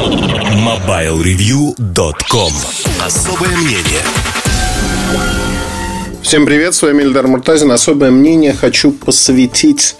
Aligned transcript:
MobileReview.com 0.00 2.52
Особое 3.04 3.54
мнение 3.54 4.00
Всем 6.22 6.46
привет, 6.46 6.74
с 6.74 6.80
вами 6.80 7.02
Эльдар 7.02 7.26
Муртазин. 7.26 7.70
Особое 7.70 8.10
мнение 8.10 8.54
хочу 8.54 8.92
посвятить 8.92 9.96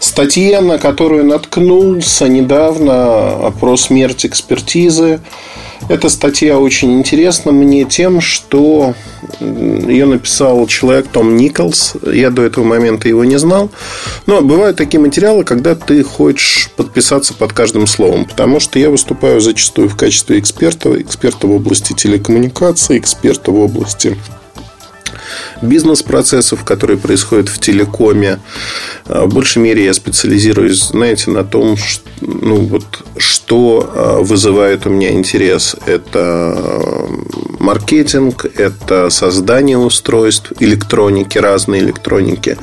статье, 0.00 0.60
на 0.60 0.78
которую 0.78 1.24
наткнулся 1.24 2.26
недавно 2.26 3.46
опрос 3.46 3.82
смерть 3.82 4.26
экспертизы. 4.26 5.20
Эта 5.88 6.08
статья 6.08 6.58
очень 6.58 6.98
интересна 6.98 7.52
мне 7.52 7.84
тем, 7.84 8.20
что 8.20 8.94
ее 9.40 10.06
написал 10.06 10.66
человек 10.66 11.08
Том 11.08 11.36
Николс. 11.36 11.94
Я 12.10 12.30
до 12.30 12.42
этого 12.42 12.64
момента 12.64 13.08
его 13.08 13.24
не 13.24 13.38
знал. 13.38 13.70
Но 14.26 14.40
бывают 14.40 14.76
такие 14.76 15.00
материалы, 15.00 15.44
когда 15.44 15.74
ты 15.74 16.02
хочешь 16.02 16.70
подписаться 16.76 17.34
под 17.34 17.52
каждым 17.52 17.86
словом. 17.86 18.24
Потому 18.24 18.60
что 18.60 18.78
я 18.78 18.90
выступаю 18.90 19.40
зачастую 19.40 19.88
в 19.88 19.96
качестве 19.96 20.38
эксперта. 20.38 21.00
Эксперта 21.00 21.46
в 21.46 21.52
области 21.52 21.92
телекоммуникации, 21.92 22.98
эксперта 22.98 23.50
в 23.50 23.60
области 23.60 24.16
бизнес-процессов, 25.62 26.64
которые 26.64 26.98
происходят 26.98 27.48
в 27.48 27.58
телекоме. 27.58 28.40
А, 29.06 29.26
в 29.26 29.34
большей 29.34 29.62
мере 29.62 29.84
я 29.84 29.94
специализируюсь, 29.94 30.88
знаете, 30.88 31.30
на 31.30 31.44
том, 31.44 31.76
что, 31.76 32.08
ну, 32.20 32.56
вот, 32.56 32.84
что 33.16 33.90
а, 33.94 34.20
вызывает 34.20 34.86
у 34.86 34.90
меня 34.90 35.12
интерес. 35.12 35.76
Это 35.86 36.56
маркетинг, 37.58 38.46
это 38.56 39.10
создание 39.10 39.78
устройств, 39.78 40.52
электроники, 40.60 41.38
разные 41.38 41.82
электроники 41.82 42.56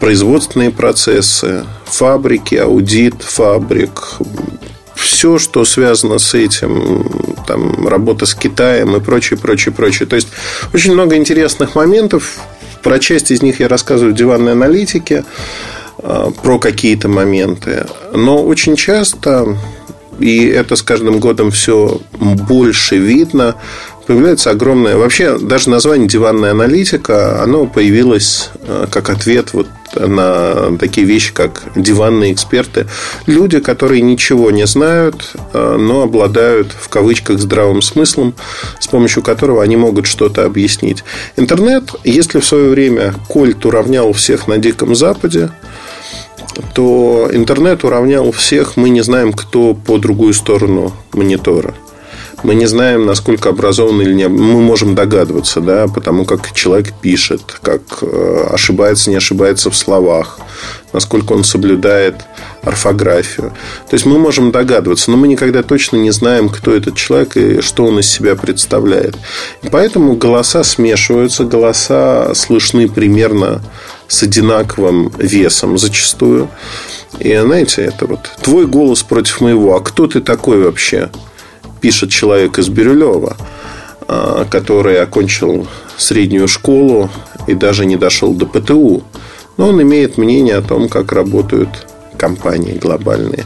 производственные 0.00 0.70
процессы, 0.70 1.64
фабрики, 1.84 2.54
аудит 2.54 3.22
фабрик, 3.22 4.18
все, 5.00 5.38
что 5.38 5.64
связано 5.64 6.18
с 6.18 6.34
этим, 6.34 7.06
там, 7.46 7.88
работа 7.88 8.26
с 8.26 8.34
Китаем 8.34 8.96
и 8.96 9.00
прочее, 9.00 9.38
прочее, 9.38 9.74
прочее. 9.74 10.06
То 10.06 10.16
есть, 10.16 10.28
очень 10.72 10.92
много 10.92 11.16
интересных 11.16 11.74
моментов. 11.74 12.38
Про 12.82 12.98
часть 12.98 13.30
из 13.30 13.42
них 13.42 13.60
я 13.60 13.68
рассказываю 13.68 14.14
в 14.14 14.16
диванной 14.16 14.52
аналитике, 14.52 15.24
а, 16.02 16.30
про 16.30 16.58
какие-то 16.58 17.08
моменты. 17.08 17.86
Но 18.12 18.42
очень 18.42 18.76
часто, 18.76 19.56
и 20.18 20.46
это 20.46 20.76
с 20.76 20.82
каждым 20.82 21.18
годом 21.18 21.50
все 21.50 22.00
больше 22.12 22.96
видно, 22.96 23.56
появляется 24.06 24.50
огромное... 24.50 24.96
Вообще, 24.96 25.38
даже 25.38 25.70
название 25.70 26.08
«диванная 26.08 26.52
аналитика», 26.52 27.42
оно 27.42 27.66
появилось 27.66 28.50
э, 28.62 28.86
как 28.90 29.10
ответ 29.10 29.52
вот 29.52 29.68
на 29.94 30.76
такие 30.78 31.06
вещи, 31.06 31.32
как 31.32 31.64
диванные 31.76 32.32
эксперты. 32.32 32.86
Люди, 33.26 33.60
которые 33.60 34.02
ничего 34.02 34.50
не 34.50 34.66
знают, 34.66 35.32
э, 35.52 35.76
но 35.78 36.02
обладают, 36.02 36.72
в 36.78 36.88
кавычках, 36.88 37.38
здравым 37.38 37.82
смыслом, 37.82 38.34
с 38.78 38.86
помощью 38.86 39.22
которого 39.22 39.62
они 39.62 39.76
могут 39.76 40.06
что-то 40.06 40.44
объяснить. 40.44 41.04
Интернет, 41.36 41.94
если 42.04 42.40
в 42.40 42.46
свое 42.46 42.70
время 42.70 43.14
Кольт 43.28 43.64
уравнял 43.64 44.12
всех 44.12 44.48
на 44.48 44.58
Диком 44.58 44.94
Западе, 44.94 45.50
то 46.74 47.28
интернет 47.32 47.84
уравнял 47.84 48.32
всех, 48.32 48.76
мы 48.76 48.90
не 48.90 49.02
знаем, 49.02 49.32
кто 49.32 49.74
по 49.74 49.98
другую 49.98 50.34
сторону 50.34 50.92
монитора. 51.12 51.74
Мы 52.42 52.54
не 52.54 52.66
знаем, 52.66 53.04
насколько 53.04 53.50
образован 53.50 54.00
или 54.00 54.14
не. 54.14 54.28
Мы 54.28 54.60
можем 54.60 54.94
догадываться, 54.94 55.60
да, 55.60 55.86
потому 55.88 56.24
как 56.24 56.52
человек 56.52 56.92
пишет, 57.00 57.58
как 57.62 57.82
э, 58.02 58.46
ошибается, 58.50 59.10
не 59.10 59.16
ошибается 59.16 59.70
в 59.70 59.76
словах, 59.76 60.38
насколько 60.92 61.34
он 61.34 61.44
соблюдает 61.44 62.16
орфографию. 62.62 63.52
То 63.88 63.94
есть 63.94 64.06
мы 64.06 64.18
можем 64.18 64.52
догадываться, 64.52 65.10
но 65.10 65.18
мы 65.18 65.28
никогда 65.28 65.62
точно 65.62 65.96
не 65.96 66.10
знаем, 66.10 66.48
кто 66.48 66.74
этот 66.74 66.96
человек 66.96 67.36
и 67.36 67.60
что 67.60 67.84
он 67.84 68.00
из 68.00 68.10
себя 68.10 68.36
представляет. 68.36 69.16
И 69.62 69.68
поэтому 69.68 70.16
голоса 70.16 70.64
смешиваются, 70.64 71.44
голоса 71.44 72.32
слышны 72.34 72.88
примерно 72.88 73.62
с 74.08 74.22
одинаковым 74.22 75.12
весом 75.18 75.76
зачастую. 75.78 76.48
И 77.18 77.36
знаете, 77.36 77.82
это 77.82 78.06
вот 78.06 78.30
твой 78.42 78.66
голос 78.66 79.02
против 79.02 79.40
моего, 79.40 79.76
а 79.76 79.80
кто 79.80 80.06
ты 80.06 80.20
такой 80.20 80.62
вообще? 80.62 81.10
Пишет 81.80 82.10
человек 82.10 82.58
из 82.58 82.68
Бирюлева, 82.68 83.36
а, 84.08 84.44
который 84.50 85.00
окончил 85.00 85.66
среднюю 85.96 86.48
школу 86.48 87.10
и 87.46 87.54
даже 87.54 87.84
не 87.86 87.96
дошел 87.96 88.34
до 88.34 88.46
ПТУ. 88.46 89.02
Но 89.56 89.68
он 89.68 89.82
имеет 89.82 90.18
мнение 90.18 90.56
о 90.56 90.62
том, 90.62 90.88
как 90.88 91.12
работают 91.12 91.68
компании 92.16 92.78
глобальные. 92.78 93.44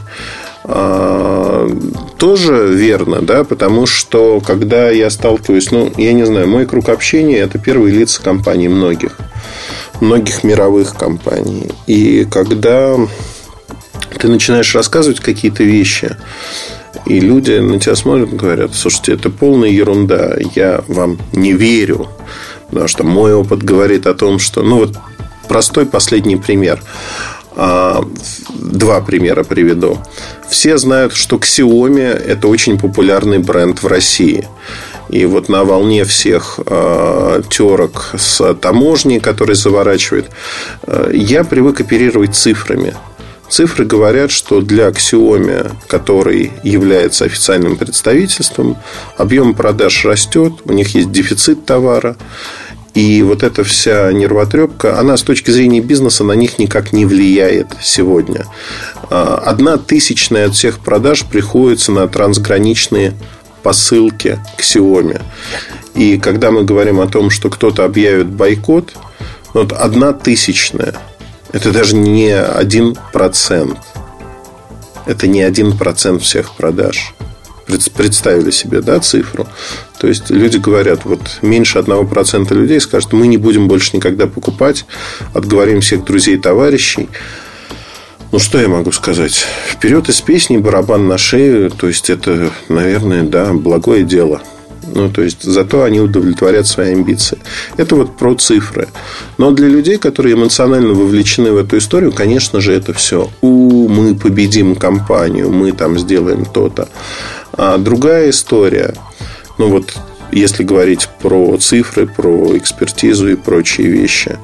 А, 0.67 1.69
тоже 2.17 2.67
верно, 2.73 3.21
да, 3.21 3.43
потому 3.43 3.85
что 3.85 4.41
когда 4.41 4.89
я 4.89 5.09
сталкиваюсь, 5.09 5.71
ну, 5.71 5.91
я 5.97 6.13
не 6.13 6.25
знаю, 6.25 6.47
мой 6.47 6.65
круг 6.65 6.89
общения 6.89 7.37
это 7.37 7.59
первые 7.59 7.93
лица 7.93 8.21
компаний 8.23 8.67
многих, 8.67 9.17
многих 10.01 10.43
мировых 10.43 10.95
компаний. 10.95 11.69
И 11.85 12.25
когда 12.31 12.97
ты 14.19 14.27
начинаешь 14.27 14.73
рассказывать 14.73 15.19
какие-то 15.19 15.63
вещи, 15.63 16.15
и 17.05 17.19
люди 17.19 17.53
на 17.53 17.79
тебя 17.79 17.95
смотрят 17.95 18.33
и 18.33 18.35
говорят, 18.35 18.73
слушайте, 18.73 19.13
это 19.13 19.29
полная 19.29 19.69
ерунда, 19.69 20.35
я 20.55 20.83
вам 20.87 21.17
не 21.33 21.53
верю. 21.53 22.09
Потому 22.69 22.87
что 22.87 23.03
мой 23.03 23.33
опыт 23.33 23.63
говорит 23.63 24.07
о 24.07 24.13
том, 24.13 24.39
что... 24.39 24.63
Ну, 24.63 24.79
вот 24.79 24.97
простой 25.47 25.85
последний 25.85 26.35
пример. 26.35 26.81
А, 27.55 28.03
два 28.49 29.01
примера 29.01 29.43
приведу. 29.43 29.99
Все 30.49 30.77
знают, 30.77 31.13
что 31.13 31.37
Xiaomi– 31.37 32.01
это 32.27 32.47
очень 32.47 32.77
популярный 32.77 33.39
бренд 33.39 33.81
в 33.81 33.87
России. 33.87 34.47
И 35.09 35.25
вот 35.25 35.49
на 35.49 35.63
волне 35.63 36.03
всех 36.03 36.59
э, 36.65 37.41
терок 37.49 38.09
с 38.17 38.53
таможней, 38.55 39.19
которые 39.19 39.55
заворачивает, 39.55 40.31
э, 40.87 41.11
я 41.13 41.43
привык 41.43 41.79
оперировать 41.79 42.35
цифрами. 42.35 42.95
Цифры 43.49 43.85
говорят, 43.85 44.31
что 44.31 44.61
для 44.61 44.89
Xiaomi, 44.89 45.71
который 45.87 46.51
является 46.63 47.25
официальным 47.25 47.77
представительством, 47.77 48.77
объем 49.17 49.53
продаж 49.53 50.03
растет, 50.05 50.53
у 50.65 50.73
них 50.73 50.95
есть 50.95 51.11
дефицит 51.11 51.65
товара. 51.65 52.17
И 52.95 53.21
вот 53.23 53.43
эта 53.43 53.63
вся 53.63 54.11
нервотрепка, 54.13 54.99
она 54.99 55.17
с 55.17 55.21
точки 55.21 55.51
зрения 55.51 55.81
бизнеса 55.81 56.23
на 56.23 56.31
них 56.31 56.59
никак 56.59 56.93
не 56.93 57.05
влияет 57.05 57.67
сегодня. 57.81 58.45
А, 59.09 59.35
одна 59.45 59.77
тысячная 59.77 60.47
от 60.47 60.55
всех 60.55 60.79
продаж 60.79 61.25
приходится 61.25 61.91
на 61.91 62.07
трансграничные 62.07 63.13
посылки 63.63 64.39
к 64.57 64.61
Xiaomi. 64.61 65.21
И 65.93 66.17
когда 66.17 66.51
мы 66.51 66.63
говорим 66.63 66.99
о 66.99 67.07
том, 67.07 67.29
что 67.29 67.49
кто-то 67.49 67.83
объявит 67.83 68.27
бойкот, 68.27 68.93
вот 69.53 69.71
одна 69.71 70.13
тысячная– 70.13 70.95
это 71.55 71.71
даже 71.71 71.95
не 71.95 72.31
один 72.31 72.97
процент. 73.13 73.77
Это 75.05 75.25
не 75.25 75.41
один 75.41 75.77
процент 75.77 76.21
всех 76.21 76.53
продаж. 76.55 77.13
Представили 77.95 78.51
себе 78.51 78.81
да, 78.81 78.99
цифру. 78.99 79.47
То 79.97 80.07
есть 80.07 80.29
люди 80.29 80.57
говорят, 80.57 81.05
вот 81.05 81.39
меньше 81.41 81.79
одного 81.79 82.03
процента 82.03 82.53
людей 82.53 82.81
скажут, 82.81 83.13
мы 83.13 83.27
не 83.27 83.37
будем 83.37 83.69
больше 83.69 83.95
никогда 83.95 84.27
покупать, 84.27 84.85
отговорим 85.33 85.79
всех 85.79 86.03
друзей 86.03 86.35
и 86.35 86.39
товарищей. 86.39 87.07
Ну, 88.33 88.39
что 88.39 88.59
я 88.59 88.67
могу 88.67 88.91
сказать? 88.91 89.45
Вперед 89.69 90.09
из 90.09 90.19
песни, 90.19 90.57
барабан 90.57 91.07
на 91.07 91.17
шею. 91.17 91.71
То 91.71 91.87
есть, 91.87 92.09
это, 92.09 92.51
наверное, 92.67 93.23
да, 93.23 93.53
благое 93.53 94.03
дело. 94.03 94.41
Ну, 94.95 95.09
то 95.09 95.21
есть, 95.21 95.43
зато 95.43 95.83
они 95.83 95.99
удовлетворят 95.99 96.67
свои 96.67 96.93
амбиции. 96.93 97.37
Это 97.77 97.95
вот 97.95 98.17
про 98.17 98.33
цифры. 98.35 98.87
Но 99.37 99.51
для 99.51 99.67
людей, 99.67 99.97
которые 99.97 100.35
эмоционально 100.35 100.93
вовлечены 100.93 101.51
в 101.51 101.57
эту 101.57 101.77
историю, 101.77 102.13
конечно 102.13 102.61
же, 102.61 102.71
это 102.71 102.93
все. 102.93 103.29
У, 103.41 103.89
мы 103.89 104.15
победим 104.15 104.75
компанию, 104.75 105.51
мы 105.51 105.73
там 105.73 105.99
сделаем 105.99 106.45
то-то. 106.45 106.87
А 107.53 107.77
другая 107.77 108.29
история. 108.29 108.95
Ну, 109.57 109.67
вот 109.67 109.97
если 110.35 110.63
говорить 110.63 111.07
про 111.21 111.57
цифры, 111.57 112.07
про 112.07 112.57
экспертизу 112.57 113.29
и 113.29 113.35
прочие 113.35 113.87
вещи. 113.87 114.37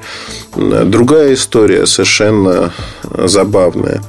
Другая 0.56 1.34
история 1.34 1.86
совершенно 1.86 2.72
забавная. 3.12 4.02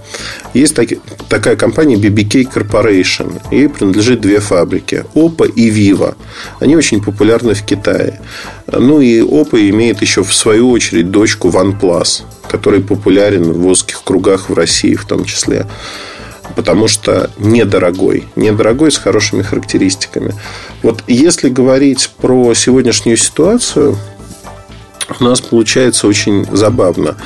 Есть 0.53 0.75
таки, 0.75 0.99
такая 1.27 1.55
компания 1.55 1.95
BBK 1.95 2.53
Corporation. 2.53 3.41
Ей 3.51 3.67
принадлежит 3.67 4.21
две 4.21 4.39
фабрики. 4.39 5.05
Oppo 5.13 5.51
и 5.51 5.69
Vivo. 5.69 6.15
Они 6.59 6.75
очень 6.75 7.03
популярны 7.03 7.53
в 7.53 7.63
Китае. 7.63 8.21
Ну 8.67 9.01
и 9.01 9.19
Oppo 9.19 9.57
имеет 9.69 10.01
еще 10.01 10.23
в 10.23 10.33
свою 10.33 10.69
очередь 10.71 11.11
дочку 11.11 11.49
OnePlus, 11.49 12.23
который 12.47 12.81
популярен 12.81 13.43
в 13.51 13.67
узких 13.67 14.03
кругах 14.03 14.49
в 14.49 14.53
России 14.53 14.95
в 14.95 15.05
том 15.05 15.25
числе 15.25 15.67
потому 16.55 16.87
что 16.87 17.29
недорогой. 17.37 18.27
Недорогой 18.35 18.91
с 18.91 18.97
хорошими 18.97 19.41
характеристиками. 19.41 20.33
Вот 20.81 21.03
если 21.07 21.49
говорить 21.49 22.11
про 22.21 22.53
сегодняшнюю 22.53 23.17
ситуацию, 23.17 23.97
у 25.19 25.23
нас 25.23 25.41
получается 25.41 26.07
очень 26.07 26.45
забавно. 26.55 27.17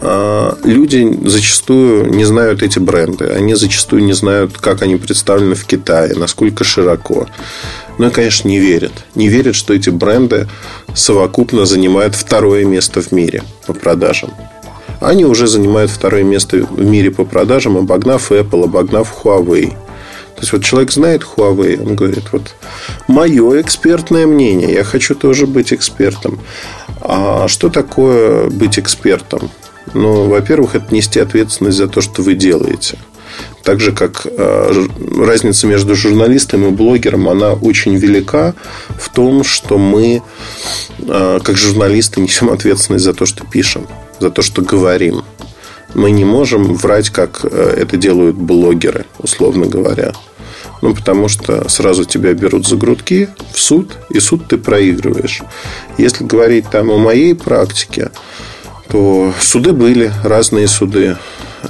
а, 0.00 0.56
люди 0.64 1.18
зачастую 1.24 2.06
не 2.10 2.24
знают 2.24 2.62
эти 2.62 2.78
бренды. 2.78 3.26
Они 3.26 3.54
зачастую 3.54 4.02
не 4.04 4.14
знают, 4.14 4.56
как 4.58 4.82
они 4.82 4.96
представлены 4.96 5.54
в 5.54 5.64
Китае, 5.64 6.14
насколько 6.14 6.64
широко. 6.64 7.28
Ну 7.98 8.08
и, 8.08 8.10
конечно, 8.10 8.48
не 8.48 8.58
верят. 8.58 8.92
Не 9.14 9.28
верят, 9.28 9.54
что 9.54 9.74
эти 9.74 9.90
бренды 9.90 10.48
совокупно 10.94 11.66
занимают 11.66 12.14
второе 12.14 12.64
место 12.64 13.02
в 13.02 13.12
мире 13.12 13.42
по 13.66 13.74
продажам. 13.74 14.30
Они 15.02 15.24
уже 15.24 15.48
занимают 15.48 15.90
второе 15.90 16.22
место 16.22 16.58
в 16.58 16.80
мире 16.80 17.10
по 17.10 17.24
продажам, 17.24 17.76
обогнав 17.76 18.30
Apple, 18.30 18.64
обогнав 18.64 19.12
Huawei. 19.22 19.70
То 19.70 20.40
есть, 20.40 20.52
вот 20.52 20.64
человек 20.64 20.92
знает 20.92 21.22
Huawei, 21.22 21.80
он 21.84 21.96
говорит, 21.96 22.24
вот 22.32 22.54
мое 23.08 23.60
экспертное 23.60 24.26
мнение, 24.26 24.72
я 24.72 24.84
хочу 24.84 25.14
тоже 25.14 25.46
быть 25.46 25.72
экспертом. 25.72 26.40
А 27.00 27.48
что 27.48 27.68
такое 27.68 28.48
быть 28.48 28.78
экспертом? 28.78 29.50
Ну, 29.94 30.28
во-первых, 30.28 30.76
это 30.76 30.94
нести 30.94 31.18
ответственность 31.18 31.78
за 31.78 31.88
то, 31.88 32.00
что 32.00 32.22
вы 32.22 32.34
делаете. 32.34 32.96
Так 33.62 33.80
же, 33.80 33.92
как 33.92 34.26
э, 34.26 34.86
разница 35.18 35.66
между 35.66 35.94
журналистом 35.94 36.66
и 36.66 36.70
блогером, 36.70 37.28
она 37.28 37.52
очень 37.52 37.96
велика 37.96 38.54
в 38.98 39.08
том, 39.08 39.44
что 39.44 39.78
мы, 39.78 40.22
э, 40.98 41.40
как 41.42 41.56
журналисты, 41.56 42.20
несем 42.20 42.50
ответственность 42.50 43.04
за 43.04 43.14
то, 43.14 43.26
что 43.26 43.44
пишем, 43.44 43.86
за 44.22 44.30
то, 44.30 44.40
что 44.40 44.62
говорим. 44.62 45.24
Мы 45.94 46.12
не 46.12 46.24
можем 46.24 46.74
врать, 46.74 47.10
как 47.10 47.40
э, 47.44 47.74
это 47.76 47.96
делают 47.96 48.36
блогеры, 48.36 49.04
условно 49.18 49.66
говоря. 49.66 50.12
Ну, 50.80 50.94
потому 50.94 51.28
что 51.28 51.68
сразу 51.68 52.04
тебя 52.04 52.32
берут 52.32 52.66
за 52.66 52.76
грудки 52.76 53.28
в 53.52 53.58
суд, 53.60 53.98
и 54.10 54.20
суд 54.20 54.48
ты 54.48 54.58
проигрываешь. 54.58 55.42
Если 55.98 56.24
говорить 56.24 56.70
там 56.70 56.90
о 56.90 56.98
моей 56.98 57.34
практике, 57.34 58.10
то 58.88 59.32
суды 59.40 59.72
были, 59.72 60.12
разные 60.24 60.68
суды. 60.68 61.16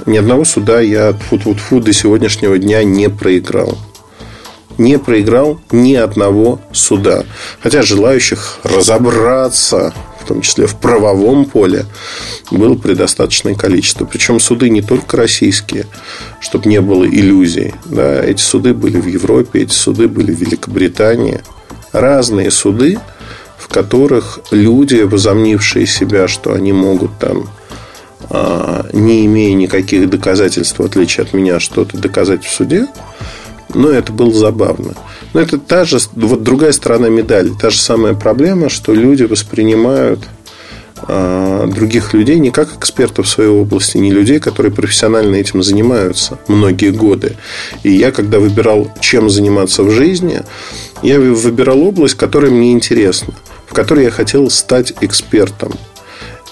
Ни 0.05 0.17
одного 0.17 0.45
суда 0.45 0.79
я 0.79 1.13
фу 1.13 1.37
-фу 1.37 1.55
-фу, 1.55 1.79
до 1.79 1.91
сегодняшнего 1.91 2.57
дня 2.57 2.83
не 2.83 3.09
проиграл. 3.09 3.77
Не 4.77 4.97
проиграл 4.99 5.59
ни 5.71 5.95
одного 5.95 6.59
суда. 6.71 7.23
Хотя 7.61 7.81
желающих 7.81 8.59
разобраться, 8.63 9.93
в 10.23 10.27
том 10.27 10.41
числе 10.41 10.67
в 10.67 10.75
правовом 10.75 11.45
поле, 11.45 11.85
было 12.51 12.75
предостаточное 12.75 13.55
количество. 13.55 14.05
Причем 14.05 14.39
суды 14.39 14.69
не 14.69 14.81
только 14.81 15.17
российские, 15.17 15.85
чтобы 16.39 16.69
не 16.69 16.81
было 16.81 17.05
иллюзий. 17.05 17.73
Да, 17.85 18.23
эти 18.23 18.41
суды 18.41 18.73
были 18.73 18.99
в 18.99 19.07
Европе, 19.07 19.61
эти 19.61 19.73
суды 19.73 20.07
были 20.07 20.33
в 20.33 20.39
Великобритании. 20.39 21.41
Разные 21.91 22.49
суды– 22.51 22.99
в 23.63 23.69
которых 23.69 24.39
люди, 24.51 25.01
возомнившие 25.03 25.87
себя, 25.87 26.27
что 26.27 26.53
они 26.53 26.73
могут 26.73 27.17
там, 27.17 27.49
а, 28.29 28.85
не 28.91 29.25
имея 29.25 29.55
никаких 29.55 30.09
доказательств, 30.09 30.79
в 30.79 30.83
отличие 30.83 31.23
от 31.23 31.33
меня, 31.33 31.61
что-то 31.61 31.97
доказать 31.97 32.43
в 32.43 32.51
суде, 32.51 32.87
но 33.73 33.89
это 33.89 34.11
было 34.11 34.33
забавно. 34.33 34.93
Но 35.33 35.39
это 35.39 35.57
та 35.57 35.85
же, 35.85 35.99
вот 36.13 36.43
другая 36.43 36.71
сторона 36.71 37.09
медали, 37.09 37.51
та 37.59 37.69
же 37.69 37.79
самая 37.79 38.13
проблема, 38.13 38.69
что 38.69 38.93
люди 38.93 39.23
воспринимают 39.23 40.19
а, 41.07 41.67
других 41.67 42.13
людей 42.13 42.39
не 42.39 42.51
как 42.51 42.75
экспертов 42.77 43.25
в 43.25 43.29
своей 43.29 43.49
области, 43.49 43.97
не 43.97 44.11
людей, 44.11 44.39
которые 44.39 44.71
профессионально 44.71 45.35
этим 45.35 45.63
занимаются 45.63 46.37
многие 46.47 46.91
годы. 46.91 47.35
И 47.83 47.91
я, 47.91 48.11
когда 48.11 48.39
выбирал, 48.39 48.91
чем 49.01 49.29
заниматься 49.29 49.83
в 49.83 49.91
жизни, 49.91 50.41
я 51.01 51.19
выбирал 51.19 51.81
область, 51.81 52.15
которая 52.15 52.51
мне 52.51 52.71
интересна 52.71 53.33
в 53.73 53.75
которой 53.75 54.03
я 54.03 54.11
хотел 54.11 54.51
стать 54.51 54.93
экспертом. 55.01 55.73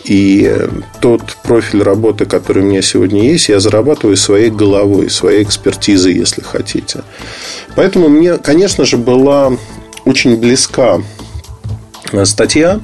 И 0.04 0.52
тот 1.00 1.22
профиль 1.44 1.84
работы, 1.84 2.26
который 2.26 2.64
у 2.64 2.66
меня 2.66 2.82
сегодня 2.82 3.24
есть, 3.24 3.50
я 3.50 3.60
зарабатываю 3.60 4.18
своей 4.18 4.50
головой, 4.50 5.10
своей 5.10 5.44
экспертизой, 5.44 6.14
если 6.14 6.42
хотите. 6.42 7.04
Поэтому 7.76 8.10
мне, 8.10 8.38
конечно 8.38 8.86
же, 8.86 8.98
была 8.98 9.52
очень 10.06 10.38
близка 10.38 11.02
статья, 12.24 12.82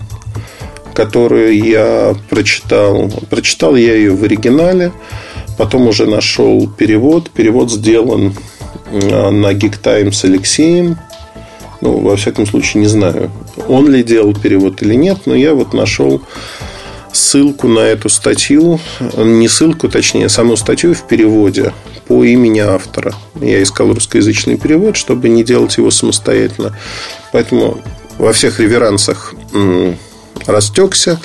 которую 0.93 1.55
я 1.57 2.15
прочитал. 2.29 3.11
Прочитал 3.29 3.75
я 3.75 3.95
ее 3.95 4.15
в 4.15 4.23
оригинале, 4.23 4.91
потом 5.57 5.87
уже 5.87 6.05
нашел 6.05 6.67
перевод. 6.67 7.29
Перевод 7.31 7.71
сделан 7.71 8.35
а, 8.91 9.31
на 9.31 9.53
Geek 9.53 9.77
Times 9.81 10.23
Алексеем. 10.23 10.97
Ну, 11.81 11.99
во 11.99 12.15
всяком 12.15 12.47
случае, 12.47 12.81
не 12.81 12.87
знаю, 12.87 13.29
он 13.67 13.89
ли 13.91 14.03
делал 14.03 14.33
перевод 14.33 14.81
или 14.81 14.95
нет, 14.95 15.19
но 15.25 15.35
я 15.35 15.53
вот 15.53 15.73
нашел 15.73 16.21
ссылку 17.17 17.67
на 17.67 17.79
эту 17.79 18.09
статью, 18.09 18.79
не 19.17 19.47
ссылку, 19.47 19.89
точнее, 19.89 20.29
саму 20.29 20.55
статью 20.55 20.93
в 20.93 21.07
переводе 21.07 21.73
по 22.07 22.23
имени 22.23 22.59
автора. 22.59 23.13
Я 23.41 23.61
искал 23.61 23.93
русскоязычный 23.93 24.57
перевод, 24.57 24.95
чтобы 24.95 25.29
не 25.29 25.43
делать 25.43 25.77
его 25.77 25.91
самостоятельно. 25.91 26.77
Поэтому 27.33 27.81
во 28.17 28.31
всех 28.33 28.59
реверансах 28.59 29.33
растекся. 30.45 31.19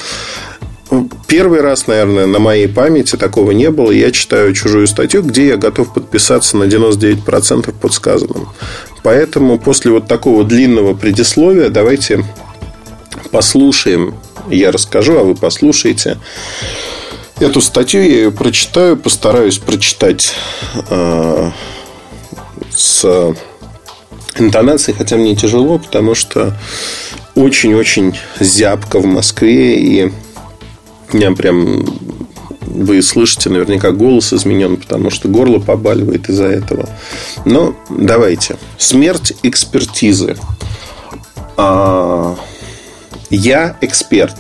Первый 1.27 1.63
раз, 1.63 1.87
наверное, 1.87 2.27
на 2.27 2.39
моей 2.39 2.69
памяти 2.69 3.17
такого 3.17 3.53
не 3.53 3.71
было. 3.71 3.91
Я 3.91 4.11
читаю 4.11 4.53
чужую 4.53 4.87
статью, 4.87 5.23
где 5.23 5.47
я 5.47 5.57
готов 5.57 5.95
подписаться 5.95 6.59
на 6.59 6.65
99% 6.65 7.73
под 7.73 7.93
сказанным. 7.95 8.49
Поэтому 9.03 9.59
после 9.59 9.91
вот 9.91 10.07
такого 10.07 10.45
длинного 10.45 10.95
предисловия 10.95 11.71
давайте 11.71 12.25
послушаем. 13.31 14.15
Я 14.51 14.73
расскажу, 14.73 15.19
а 15.19 15.25
вы 15.25 15.35
послушаете 15.35 16.19
эту 17.41 17.61
статью. 17.61 18.03
Я 18.03 18.09
ее 18.09 18.31
прочитаю, 18.31 18.97
постараюсь 18.97 19.59
прочитать 19.59 20.35
э, 20.91 21.51
с 22.75 23.35
интонацией, 24.37 24.97
хотя 24.97 25.17
мне 25.17 25.37
тяжело, 25.37 25.79
потому 25.79 26.15
что 26.15 26.57
очень-очень 27.35 28.19
зябко 28.41 28.99
в 28.99 29.07
Москве 29.07 29.77
и 29.77 30.13
меня 31.13 31.33
прям 31.33 31.85
вы 32.73 33.03
слышите 33.03 33.51
наверняка 33.51 33.91
голос 33.93 34.33
изменен, 34.33 34.77
потому 34.77 35.11
что 35.11 35.29
горло 35.29 35.59
побаливает 35.59 36.29
из-за 36.31 36.47
этого. 36.47 36.89
Но 37.45 37.77
давайте. 37.91 38.57
Смерть 38.79 39.35
экспертизы. 39.43 40.37
А, 41.57 42.37
я 43.37 43.77
эксперт. 43.81 44.35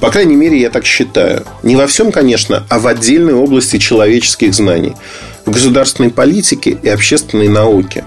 По 0.00 0.10
крайней 0.10 0.36
мере, 0.36 0.60
я 0.60 0.70
так 0.70 0.84
считаю. 0.84 1.44
Не 1.62 1.76
во 1.76 1.86
всем, 1.86 2.12
конечно, 2.12 2.64
а 2.68 2.78
в 2.78 2.86
отдельной 2.86 3.34
области 3.34 3.78
человеческих 3.78 4.54
знаний. 4.54 4.94
В 5.44 5.50
государственной 5.50 6.10
политике 6.10 6.78
и 6.82 6.88
общественной 6.88 7.48
науке. 7.48 8.04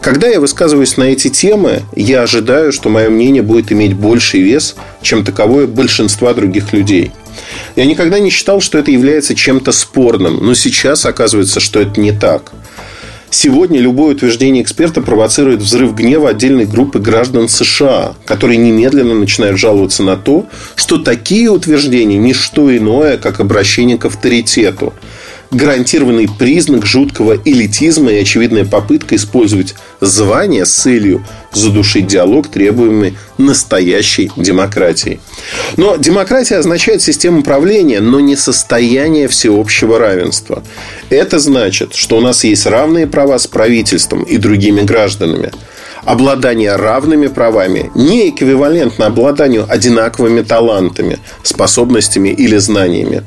Когда 0.00 0.26
я 0.26 0.40
высказываюсь 0.40 0.96
на 0.96 1.04
эти 1.04 1.28
темы, 1.28 1.82
я 1.94 2.22
ожидаю, 2.22 2.72
что 2.72 2.88
мое 2.88 3.08
мнение 3.08 3.42
будет 3.42 3.70
иметь 3.70 3.94
больший 3.94 4.40
вес, 4.40 4.74
чем 5.00 5.24
таковое 5.24 5.66
большинства 5.66 6.34
других 6.34 6.72
людей– 6.72 7.12
я 7.76 7.86
никогда 7.86 8.18
не 8.18 8.30
считал, 8.30 8.60
что 8.60 8.78
это 8.78 8.90
является 8.90 9.34
чем-то 9.34 9.72
спорным, 9.72 10.44
но 10.44 10.54
сейчас 10.54 11.06
оказывается, 11.06 11.60
что 11.60 11.80
это 11.80 12.00
не 12.00 12.12
так. 12.12 12.52
Сегодня 13.34 13.80
любое 13.80 14.14
утверждение 14.14 14.62
эксперта 14.62 15.00
провоцирует 15.00 15.62
взрыв 15.62 15.94
гнева 15.94 16.28
отдельной 16.28 16.66
группы 16.66 16.98
граждан 16.98 17.48
США, 17.48 18.14
которые 18.26 18.58
немедленно 18.58 19.14
начинают 19.14 19.58
жаловаться 19.58 20.02
на 20.02 20.18
то, 20.18 20.46
что 20.74 20.98
такие 20.98 21.48
утверждения– 21.50 22.16
не 22.18 22.34
что 22.34 22.76
иное, 22.76 23.16
как 23.16 23.40
обращение 23.40 23.96
к 23.96 24.04
авторитету– 24.04 24.92
гарантированный 25.52 26.28
признак 26.28 26.86
жуткого 26.86 27.38
элитизма 27.44 28.10
и 28.12 28.20
очевидная 28.20 28.64
попытка 28.64 29.16
использовать 29.16 29.74
звание 30.00 30.64
с 30.64 30.70
целью 30.70 31.24
задушить 31.52 32.06
диалог, 32.06 32.48
требуемый 32.48 33.16
настоящей 33.38 34.30
демократией. 34.36 35.20
Но 35.76 35.96
демократия 35.96 36.56
означает 36.56 37.02
систему 37.02 37.42
правления, 37.42 38.00
но 38.00 38.20
не 38.20 38.36
состояние 38.36 39.28
всеобщего 39.28 39.98
равенства. 39.98 40.62
Это 41.10 41.38
значит, 41.38 41.94
что 41.94 42.16
у 42.16 42.20
нас 42.20 42.44
есть 42.44 42.66
равные 42.66 43.06
права 43.06 43.38
с 43.38 43.46
правительством 43.46 44.22
и 44.22 44.38
другими 44.38 44.80
гражданами– 44.80 45.52
обладание 46.04 46.76
равными 46.76 47.28
правами 47.28 47.90
не 47.94 48.30
эквивалентно 48.30 49.06
обладанию 49.06 49.66
одинаковыми 49.68 50.42
талантами, 50.42 51.18
способностями 51.42 52.30
или 52.30 52.56
знаниями. 52.56 53.22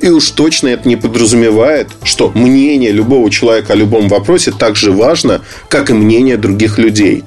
И 0.00 0.08
уж 0.08 0.30
точно 0.30 0.68
это 0.68 0.88
не 0.88 0.96
подразумевает, 0.96 1.88
что 2.02 2.30
мнение 2.34 2.92
любого 2.92 3.30
человека 3.30 3.72
о 3.72 3.76
любом 3.76 4.08
вопросе 4.08 4.52
так 4.52 4.76
же 4.76 4.92
важно, 4.92 5.42
как 5.68 5.90
и 5.90 5.94
мнение 5.94 6.36
других 6.36 6.78
людей. 6.78 7.24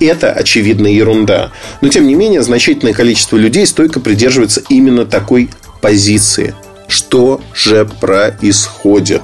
Это, 0.00 0.32
очевидно, 0.32 0.86
ерунда. 0.86 1.52
Но, 1.80 1.88
тем 1.88 2.06
не 2.06 2.14
менее, 2.14 2.42
значительное 2.42 2.94
количество 2.94 3.36
людей 3.36 3.66
стойко 3.66 4.00
придерживается 4.00 4.62
именно 4.68 5.04
такой 5.04 5.50
позиции. 5.80 6.54
Что 6.88 7.40
же 7.54 7.88
происходит? 8.00 9.22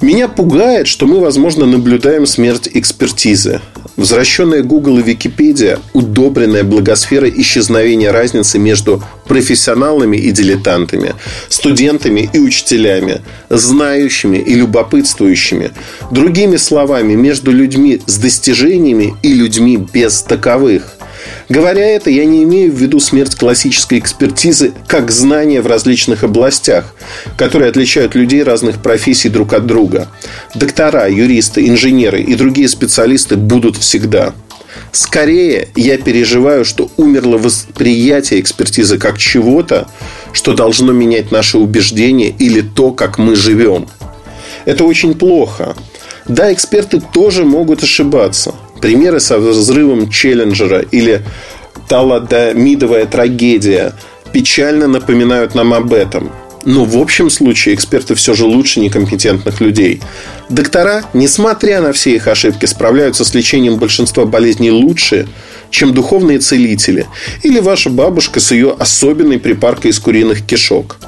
Меня 0.00 0.28
пугает, 0.28 0.88
что 0.88 1.06
мы, 1.06 1.20
возможно, 1.20 1.66
наблюдаем 1.66 2.26
смерть 2.26 2.68
экспертизы. 2.72 3.60
Возвращенная 3.96 4.62
Google 4.62 4.98
и 4.98 5.02
Википедия, 5.02 5.78
удобренная 5.92 6.64
благосфера 6.64 7.28
исчезновения 7.30 8.10
разницы 8.10 8.58
между 8.58 9.02
профессионалами 9.28 10.16
и 10.16 10.32
дилетантами, 10.32 11.14
студентами 11.48 12.28
и 12.32 12.38
учителями, 12.40 13.20
знающими 13.50 14.38
и 14.38 14.54
любопытствующими. 14.54 15.70
Другими 16.10 16.56
словами, 16.56 17.14
между 17.14 17.52
людьми 17.52 18.00
с 18.06 18.18
достижениями 18.18 19.14
и 19.22 19.32
людьми 19.32 19.76
без 19.76 20.22
таковых. 20.22 20.96
Говоря 21.48 21.86
это, 21.86 22.10
я 22.10 22.24
не 22.24 22.42
имею 22.44 22.72
в 22.72 22.76
виду 22.76 23.00
смерть 23.00 23.34
классической 23.34 23.98
экспертизы 23.98 24.72
как 24.86 25.10
знания 25.10 25.60
в 25.60 25.66
различных 25.66 26.24
областях, 26.24 26.94
которые 27.36 27.68
отличают 27.68 28.14
людей 28.14 28.42
разных 28.42 28.82
профессий 28.82 29.28
друг 29.28 29.52
от 29.52 29.66
друга. 29.66 30.08
Доктора, 30.54 31.06
юристы, 31.08 31.68
инженеры 31.68 32.22
и 32.22 32.34
другие 32.34 32.68
специалисты 32.68 33.36
будут 33.36 33.76
всегда. 33.76 34.34
Скорее, 34.90 35.68
я 35.76 35.98
переживаю, 35.98 36.64
что 36.64 36.90
умерло 36.96 37.36
восприятие 37.36 38.40
экспертизы 38.40 38.98
как 38.98 39.18
чего-то, 39.18 39.88
что 40.32 40.54
должно 40.54 40.92
менять 40.92 41.30
наши 41.30 41.58
убеждения 41.58 42.28
или 42.30 42.60
то, 42.60 42.92
как 42.92 43.18
мы 43.18 43.36
живем. 43.36 43.86
Это 44.64 44.84
очень 44.84 45.14
плохо. 45.14 45.76
Да, 46.26 46.52
эксперты 46.52 47.00
тоже 47.00 47.44
могут 47.44 47.82
ошибаться. 47.82 48.54
Примеры 48.84 49.18
со 49.18 49.38
взрывом 49.38 50.10
Челленджера 50.10 50.80
или 50.80 51.22
таладомидовая 51.88 53.06
трагедия 53.06 53.94
печально 54.30 54.86
напоминают 54.88 55.54
нам 55.54 55.72
об 55.72 55.94
этом. 55.94 56.30
Но 56.66 56.84
в 56.84 56.98
общем 56.98 57.30
случае 57.30 57.76
эксперты 57.76 58.14
все 58.14 58.34
же 58.34 58.44
лучше 58.44 58.80
некомпетентных 58.80 59.62
людей. 59.62 60.02
Доктора, 60.50 61.02
несмотря 61.14 61.80
на 61.80 61.94
все 61.94 62.14
их 62.14 62.28
ошибки, 62.28 62.66
справляются 62.66 63.24
с 63.24 63.32
лечением 63.32 63.78
большинства 63.78 64.26
болезней 64.26 64.70
лучше, 64.70 65.28
чем 65.70 65.94
духовные 65.94 66.38
целители 66.38 67.06
или 67.42 67.60
ваша 67.60 67.88
бабушка 67.88 68.38
с 68.38 68.50
ее 68.50 68.76
особенной 68.78 69.38
припаркой 69.38 69.92
из 69.92 69.98
куриных 69.98 70.44
кишок. 70.44 70.98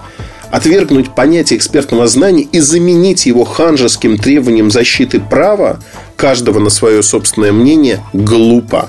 Отвергнуть 0.57 1.15
понятие 1.15 1.59
экспертного 1.59 2.07
знания 2.07 2.45
и 2.51 2.61
заменить 2.61 3.27
его 3.27 3.45
ханжеским 3.45 4.17
требованием 4.17 4.71
защиты 4.71 5.21
права 5.21 5.81
каждого 6.17 6.59
на 6.61 6.71
свое 6.71 7.03
собственное 7.03 7.53
мнение 7.53 8.01
глупо. 8.15 8.89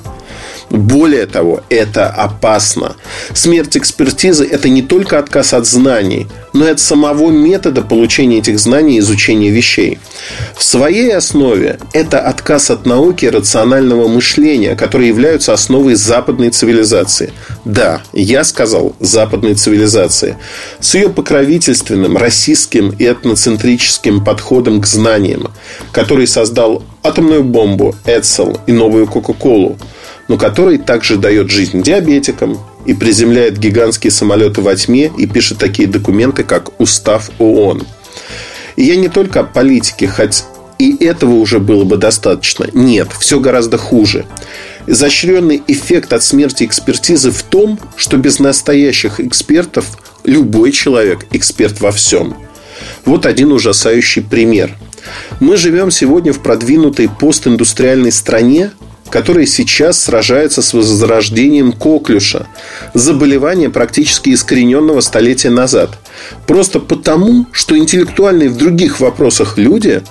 Более 0.69 1.27
того, 1.27 1.61
это 1.69 2.07
опасно. 2.09 2.97
Смерть 3.33 3.77
экспертизы– 3.77 4.45
это 4.51 4.67
не 4.67 4.81
только 4.81 5.17
отказ 5.17 5.53
от 5.53 5.65
знаний, 5.65 6.27
но 6.51 6.67
и 6.67 6.71
от 6.71 6.81
самого 6.81 7.31
метода 7.31 7.81
получения 7.81 8.39
этих 8.39 8.59
знаний 8.59 8.97
и 8.97 8.99
изучения 8.99 9.49
вещей. 9.49 9.97
В 10.57 10.63
своей 10.63 11.15
основе 11.15 11.79
это 11.93 12.19
отказ 12.19 12.69
от 12.69 12.85
науки 12.85 13.25
рационального 13.25 14.09
мышления, 14.09 14.75
которые 14.75 15.07
являются 15.07 15.53
основой 15.53 15.95
западной 15.95 16.49
цивилизации. 16.49 17.31
Да, 17.63 18.01
я 18.11 18.43
сказал 18.43 18.93
западной 18.99 19.55
цивилизации. 19.55 20.35
С 20.81 20.95
ее 20.95 21.07
покровительственным, 21.09 22.17
расистским 22.17 22.89
и 22.89 23.05
этноцентрическим 23.05 24.21
подходом 24.21 24.81
к 24.81 24.85
знаниям, 24.85 25.49
который 25.93 26.27
создал 26.27 26.83
атомную 27.03 27.45
бомбу, 27.45 27.95
Эцел 28.05 28.59
и 28.67 28.73
новую 28.73 29.07
Кока-Колу– 29.07 29.77
но 30.27 30.37
который 30.37 30.77
также 30.77 31.17
дает 31.17 31.49
жизнь 31.49 31.81
диабетикам 31.81 32.59
и 32.85 32.93
приземляет 32.93 33.57
гигантские 33.57 34.11
самолеты 34.11 34.61
во 34.61 34.75
тьме 34.75 35.11
и 35.17 35.25
пишет 35.25 35.57
такие 35.57 35.87
документы, 35.87 36.43
как 36.43 36.79
Устав 36.79 37.31
ООН. 37.39 37.83
И 38.75 38.83
я 38.83 38.95
не 38.95 39.09
только 39.09 39.41
о 39.41 39.43
политике, 39.43 40.07
хоть 40.07 40.43
и 40.77 41.03
этого 41.03 41.35
уже 41.35 41.59
было 41.59 41.83
бы 41.83 41.97
достаточно. 41.97 42.67
Нет, 42.73 43.09
все 43.19 43.39
гораздо 43.39 43.77
хуже. 43.77 44.25
Изощренный 44.85 45.61
эффект 45.67 46.13
от 46.13 46.23
смерти 46.23 46.63
экспертизы 46.63 47.31
в 47.31 47.43
том, 47.43 47.79
что 47.95 48.17
без 48.17 48.39
настоящих 48.39 49.19
экспертов 49.19 49.97
любой 50.23 50.71
человек 50.71 51.25
эксперт 51.31 51.81
во 51.81 51.91
всем. 51.91 52.35
Вот 53.05 53.25
один 53.25 53.51
ужасающий 53.51 54.21
пример. 54.21 54.75
Мы 55.39 55.57
живем 55.57 55.89
сегодня 55.89 56.31
в 56.31 56.39
продвинутой 56.39 57.09
постиндустриальной 57.09 58.11
стране, 58.11 58.71
которая 59.09 59.45
сейчас 59.45 60.01
сражается 60.01 60.61
с 60.61 60.73
возрождением 60.73 61.71
коклюша, 61.71 62.47
заболевания 62.93 63.69
практически 63.69 64.29
искорененного 64.29 65.01
столетия 65.01 65.49
назад. 65.49 65.97
Просто 66.45 66.79
потому, 66.79 67.45
что 67.51 67.77
интеллектуальные 67.77 68.49
в 68.49 68.57
других 68.57 68.99
вопросах 68.99 69.57
люди 69.57 70.01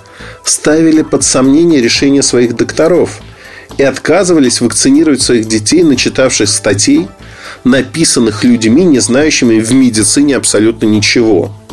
ставили 0.44 1.02
под 1.02 1.24
сомнение 1.24 1.80
решения 1.80 2.22
своих 2.22 2.56
докторов 2.56 3.20
и 3.78 3.82
отказывались 3.82 4.60
вакцинировать 4.60 5.20
своих 5.20 5.46
детей, 5.46 5.82
начитавших 5.82 6.48
статей, 6.48 7.08
написанных 7.64 8.44
людьми, 8.44 8.84
не 8.84 9.00
знающими 9.00 9.58
в 9.58 9.72
медицине 9.72 10.36
абсолютно 10.36 10.86
ничего– 10.86 11.52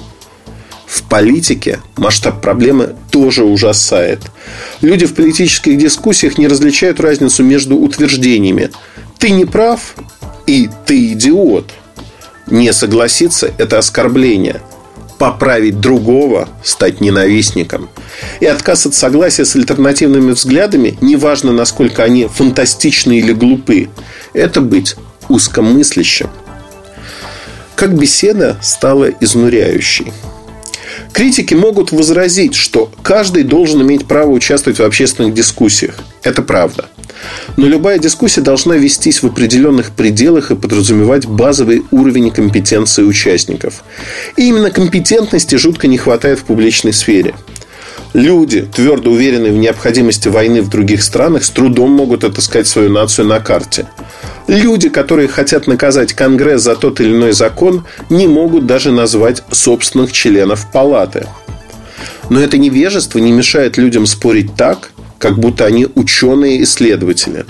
в 0.93 1.01
политике 1.01 1.79
масштаб 1.97 2.39
проблемы 2.39 2.95
тоже 3.09 3.43
ужасает. 3.43 4.21
Люди 4.81 5.07
в 5.07 5.15
политических 5.15 5.75
дискуссиях 5.75 6.37
не 6.37 6.47
различают 6.47 6.99
разницу 6.99 7.41
между 7.41 7.77
утверждениями 7.77 8.69
«ты 9.17 9.31
не 9.31 9.45
прав» 9.45 9.95
и 10.45 10.69
«ты 10.85 11.13
идиот». 11.13 11.71
Не 12.45 12.71
согласиться– 12.73 13.51
это 13.57 13.79
оскорбление. 13.79 14.61
Поправить 15.17 15.79
другого– 15.79 16.47
стать 16.63 17.01
ненавистником. 17.01 17.89
И 18.39 18.45
отказ 18.45 18.85
от 18.85 18.93
согласия 18.93 19.45
с 19.45 19.55
альтернативными 19.55 20.33
взглядами, 20.33 20.95
неважно, 21.01 21.51
насколько 21.53 22.03
они 22.03 22.27
фантастичны 22.27 23.17
или 23.17 23.33
глупы, 23.33 23.89
это 24.33 24.61
быть 24.61 24.95
узкомыслящим. 25.27 26.29
Как 27.73 27.97
беседа 27.97 28.59
стала 28.61 29.05
изнуряющей– 29.05 30.13
Критики 31.13 31.53
могут 31.53 31.91
возразить, 31.91 32.55
что 32.55 32.91
каждый 33.03 33.43
должен 33.43 33.83
иметь 33.83 34.07
право 34.07 34.31
участвовать 34.31 34.79
в 34.79 34.83
общественных 34.83 35.35
дискуссиях. 35.35 35.95
Это 36.23 36.41
правда. 36.41 36.89
Но 37.55 37.67
любая 37.67 37.99
дискуссия 37.99 38.41
должна 38.41 38.75
вестись 38.75 39.21
в 39.21 39.27
определенных 39.27 39.91
пределах 39.91 40.49
и 40.49 40.55
подразумевать 40.55 41.27
базовый 41.27 41.83
уровень 41.91 42.31
компетенции 42.31 43.03
участников. 43.03 43.83
И 44.37 44.47
именно 44.47 44.71
компетентности 44.71 45.55
жутко 45.55 45.87
не 45.87 45.99
хватает 45.99 46.39
в 46.39 46.45
публичной 46.45 46.93
сфере. 46.93 47.35
Люди, 48.13 48.61
твердо 48.61 49.11
уверенные 49.11 49.51
в 49.51 49.57
необходимости 49.57 50.27
войны 50.27 50.61
в 50.61 50.69
других 50.69 51.03
странах, 51.03 51.43
с 51.43 51.49
трудом 51.51 51.91
могут 51.91 52.23
отыскать 52.23 52.67
свою 52.67 52.89
нацию 52.89 53.27
на 53.27 53.39
карте. 53.39 53.87
Люди, 54.47 54.89
которые 54.89 55.27
хотят 55.27 55.67
наказать 55.67 56.13
Конгресс 56.13 56.61
за 56.61 56.75
тот 56.75 56.99
или 56.99 57.11
иной 57.11 57.31
закон, 57.31 57.85
не 58.09 58.27
могут 58.27 58.65
даже 58.65 58.91
назвать 58.91 59.43
собственных 59.51 60.11
членов 60.11 60.71
палаты. 60.71 61.27
Но 62.29 62.41
это 62.41 62.57
невежество 62.57 63.19
не 63.19 63.31
мешает 63.31 63.77
людям 63.77 64.05
спорить 64.05 64.55
так, 64.55 64.91
как 65.17 65.39
будто 65.39 65.65
они 65.65 65.87
ученые-исследователи. 65.95 67.45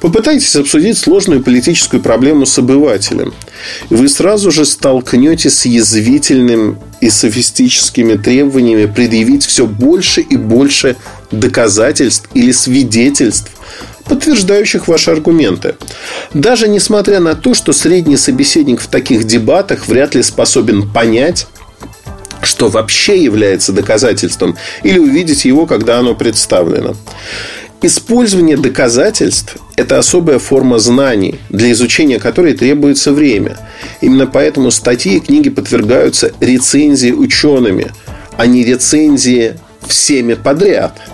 Попытайтесь 0.00 0.56
обсудить 0.56 0.98
сложную 0.98 1.42
политическую 1.42 2.02
проблему 2.02 2.46
с 2.46 2.58
обывателем. 2.58 3.32
И 3.90 3.94
вы 3.94 4.08
сразу 4.08 4.50
же 4.50 4.64
столкнетесь 4.64 5.58
с 5.58 5.66
язвительным 5.66 6.78
и 7.00 7.10
софистическими 7.10 8.14
требованиями 8.14 8.86
предъявить 8.86 9.44
все 9.44 9.66
больше 9.66 10.20
и 10.20 10.36
больше 10.36 10.96
доказательств 11.30 12.28
или 12.34 12.52
свидетельств 12.52 13.50
подтверждающих 14.08 14.88
ваши 14.88 15.10
аргументы. 15.10 15.74
Даже 16.34 16.68
несмотря 16.68 17.20
на 17.20 17.34
то, 17.34 17.54
что 17.54 17.72
средний 17.72 18.16
собеседник 18.16 18.80
в 18.80 18.88
таких 18.88 19.24
дебатах 19.24 19.88
вряд 19.88 20.14
ли 20.14 20.22
способен 20.22 20.90
понять, 20.90 21.46
что 22.42 22.68
вообще 22.68 23.22
является 23.22 23.72
доказательством, 23.72 24.56
или 24.82 24.98
увидеть 24.98 25.44
его, 25.44 25.66
когда 25.66 25.98
оно 25.98 26.14
представлено. 26.14 26.94
Использование 27.82 28.56
доказательств– 28.56 29.56
это 29.76 29.98
особая 29.98 30.38
форма 30.38 30.78
знаний, 30.78 31.38
для 31.50 31.70
изучения 31.72 32.18
которой 32.18 32.54
требуется 32.54 33.12
время. 33.12 33.58
Именно 34.00 34.26
поэтому 34.26 34.70
статьи 34.70 35.16
и 35.16 35.20
книги 35.20 35.50
подвергаются 35.50 36.32
рецензии 36.40 37.12
учеными, 37.12 37.92
а 38.36 38.46
не 38.46 38.64
рецензии 38.64 39.56
всеми 39.86 40.34
подряд– 40.34 40.98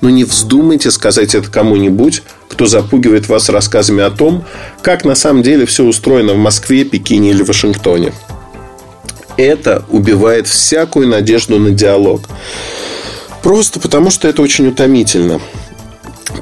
но 0.00 0.10
не 0.10 0.24
вздумайте 0.24 0.90
сказать 0.90 1.34
это 1.34 1.50
кому-нибудь, 1.50 2.22
кто 2.48 2.66
запугивает 2.66 3.28
вас 3.28 3.48
рассказами 3.48 4.02
о 4.02 4.10
том, 4.10 4.44
как 4.82 5.04
на 5.04 5.14
самом 5.14 5.42
деле 5.42 5.66
все 5.66 5.84
устроено 5.84 6.34
в 6.34 6.38
Москве, 6.38 6.84
Пекине 6.84 7.30
или 7.30 7.42
Вашингтоне. 7.42 8.12
Это 9.36 9.84
убивает 9.90 10.48
всякую 10.48 11.08
надежду 11.08 11.58
на 11.58 11.70
диалог. 11.70 12.22
Просто 13.42 13.78
потому, 13.78 14.10
что 14.10 14.26
это 14.28 14.42
очень 14.42 14.66
утомительно. 14.66 15.40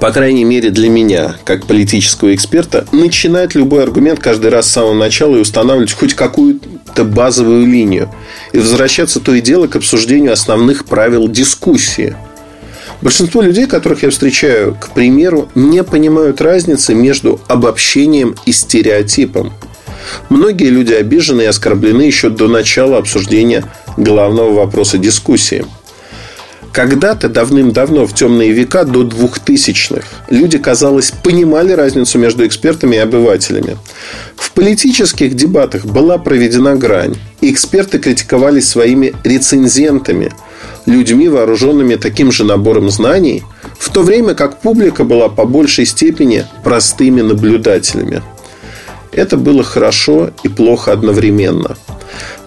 по 0.01 0.11
крайней 0.11 0.45
мере 0.45 0.71
для 0.71 0.89
меня, 0.89 1.37
как 1.45 1.67
политического 1.67 2.35
эксперта, 2.35 2.87
начинать 2.93 3.55
любой 3.55 3.83
аргумент 3.83 4.19
каждый 4.19 4.51
раз 4.51 4.67
с 4.67 4.73
самого 4.73 4.95
начала 4.95 5.37
и 5.37 5.41
устанавливать 5.41 5.93
хоть 5.93 6.15
какую-то 6.15 7.05
базовую 7.05 7.67
линию. 7.67 8.11
И 8.53 8.59
возвращаться 8.59 9.21
то 9.21 9.35
и 9.35 9.41
дело 9.41 9.69
к 9.69 9.77
обсуждению 9.77 10.33
основных 10.33 10.87
правил 10.87 11.29
дискуссии. 11.29 12.17
Большинство 13.03 13.43
людей, 13.43 13.67
которых 13.67 14.03
я 14.03 14.11
встречаю, 14.11 14.75
к 14.75 14.91
примеру, 14.91 15.49
не 15.55 15.85
понимают 15.85 16.41
разницы 16.41 16.95
между 16.95 17.41
обобщением 17.49 18.35
и 18.47 18.53
стереотипом. 18.53 19.53
Многие 20.29 20.69
люди 20.69 20.93
обижены 20.93 21.43
и 21.43 21.47
оскорблены 21.47 22.03
еще 22.03 22.31
до 22.31 22.49
начала 22.49 22.99
обсуждения 22.99 23.65
главного 23.97 24.53
вопроса 24.53 24.99
дискуссии– 24.99 25.65
когда-то, 26.77 27.31
давным-давно, 27.31 28.07
в 28.07 28.13
темные 28.13 28.53
века, 28.53 28.85
до 28.85 29.03
двухтысячных, 29.03 30.05
люди, 30.29 30.59
казалось, 30.59 31.11
понимали 31.11 31.73
разницу 31.73 32.19
между 32.19 32.47
экспертами 32.47 32.97
и 32.97 32.99
обывателями. 32.99 33.79
В 34.37 34.53
политических 34.53 35.33
дебатах 35.33 35.87
была 35.87 36.19
проведена 36.19 36.77
грань, 36.77 37.15
эксперты 37.41 37.99
критиковались 37.99 38.69
своими 38.69 39.15
рецензентами, 39.25 40.35
людьми, 40.87 41.29
вооруженными 41.29 41.97
таким 41.97 42.33
же 42.33 42.45
набором 42.45 42.91
знаний, 42.91 43.43
в 43.79 43.91
то 43.93 44.03
время 44.03 44.35
как 44.35 44.61
публика 44.61 45.05
была 45.05 45.29
по 45.29 45.45
большей 45.45 45.87
степени 45.87 46.47
простыми 46.65 47.21
наблюдателями. 47.21 48.23
Это 49.13 49.37
было 49.37 49.63
хорошо 49.63 50.31
и 50.43 50.49
плохо 50.49 50.93
одновременно. 50.93 51.77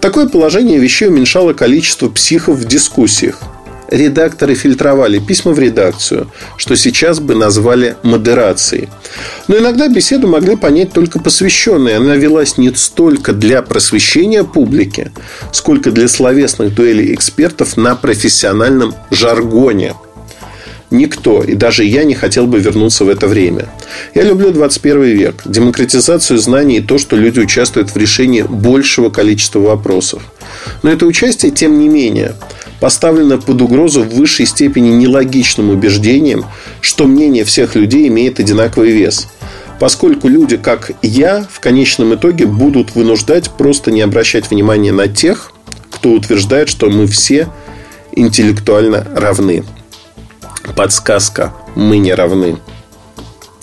Такое 0.01 0.27
положение 0.27 0.79
вещей 0.79 1.10
уменьшало 1.10 1.53
количество 1.53 2.10
психов 2.10 2.58
в 2.58 2.65
дискуссиях– 2.65 3.41
редакторы 3.89 4.55
фильтровали 4.55 5.19
письма 5.19 5.51
в 5.51 5.60
редакцию, 5.60 6.31
что 6.58 6.75
сейчас 6.75 7.19
бы 7.19 7.36
назвали 7.36 7.96
модерацией. 8.03 8.89
Но 9.48 9.58
иногда 9.58 9.88
беседу 9.88 10.27
могли 10.27 10.55
понять 10.55 10.93
только 10.93 11.19
посвященные. 11.19 11.98
Она 11.98 12.15
велась 12.15 12.58
не 12.58 12.74
столько 12.74 13.34
для 13.34 13.62
просвещения 13.62 14.43
публики, 14.43 15.12
сколько 15.51 15.91
для 15.91 16.08
словесных 16.08 16.74
дуэлей 16.74 17.13
экспертов 17.13 17.77
на 17.77 17.96
профессиональном 17.96 18.93
жаргоне– 19.12 19.96
Никто, 20.91 21.43
и 21.43 21.53
даже 21.53 21.84
я 21.84 22.03
не 22.03 22.15
хотел 22.15 22.48
бы 22.48 22.60
вернуться 22.60 23.05
в 23.05 23.10
это 23.10 23.27
время. 23.27 23.69
Я 24.15 24.24
люблю 24.24 24.51
21 24.51 25.03
век, 25.03 25.41
демократизацию 25.46 26.39
знаний 26.39 26.77
и 26.77 26.81
то, 26.81 26.98
что 26.98 27.15
люди 27.15 27.39
участвуют 27.39 27.91
в 27.91 27.98
решении 27.98 28.41
большего 28.41 29.12
количества 29.12 29.60
вопросов. 29.60 30.24
Но 30.81 30.89
это 30.89 31.05
участие, 31.05 31.51
тем 31.51 31.77
не 31.77 31.88
менее, 31.88 32.34
поставлено 32.79 33.38
под 33.38 33.62
угрозу 33.62 34.03
в 34.03 34.13
высшей 34.13 34.45
степени 34.45 34.89
нелогичным 34.89 35.69
убеждением, 35.69 36.45
что 36.81 37.05
мнение 37.05 37.43
всех 37.43 37.75
людей 37.75 38.07
имеет 38.07 38.39
одинаковый 38.39 38.91
вес. 38.91 39.27
Поскольку 39.79 40.27
люди, 40.27 40.57
как 40.57 40.91
я, 41.01 41.48
в 41.50 41.59
конечном 41.59 42.15
итоге 42.15 42.45
будут 42.45 42.95
вынуждать 42.95 43.50
просто 43.51 43.91
не 43.91 44.01
обращать 44.01 44.50
внимания 44.50 44.91
на 44.91 45.07
тех, 45.07 45.51
кто 45.89 46.12
утверждает, 46.12 46.69
что 46.69 46.89
мы 46.89 47.07
все 47.07 47.48
интеллектуально 48.12 49.07
равны. 49.15 49.63
Подсказка. 50.75 51.53
Мы 51.75 51.98
не 51.98 52.13
равны. 52.13 52.57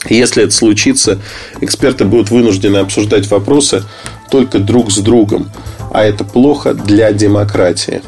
Если 0.08 0.44
это 0.44 0.52
случится, 0.52 1.18
эксперты 1.60 2.04
будут 2.04 2.30
вынуждены 2.30 2.78
обсуждать 2.78 3.28
вопросы 3.30 3.84
только 4.30 4.58
друг 4.58 4.90
с 4.90 4.98
другом. 4.98 5.50
А 5.92 6.04
это 6.04 6.24
плохо 6.24 6.74
для 6.74 7.12
демократии. 7.12 8.02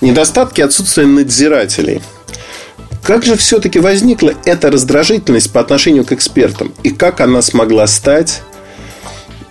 Недостатки 0.00 0.62
отсутствия 0.62 1.04
надзирателей. 1.06 2.00
Как 3.02 3.22
же 3.22 3.36
все-таки 3.36 3.78
возникла 3.78 4.32
эта 4.46 4.70
раздражительность 4.70 5.52
по 5.52 5.60
отношению 5.60 6.06
к 6.06 6.12
экспертам? 6.12 6.72
И 6.82 6.90
как 6.90 7.20
она 7.20 7.42
смогла 7.42 7.86
стать 7.86 8.42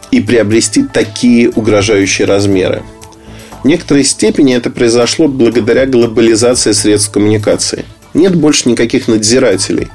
и 0.09 0.21
приобрести 0.21 0.83
такие 0.83 1.51
угрожающие 1.51 2.25
размеры? 2.25 2.81
В 3.63 3.67
некоторой 3.67 4.03
степени 4.03 4.55
это 4.55 4.71
произошло 4.71 5.27
благодаря 5.27 5.85
глобализации 5.85 6.71
средств 6.71 7.11
коммуникации. 7.11 7.85
Нет 8.15 8.35
больше 8.35 8.69
никаких 8.69 9.07
надзирателей. 9.07 9.89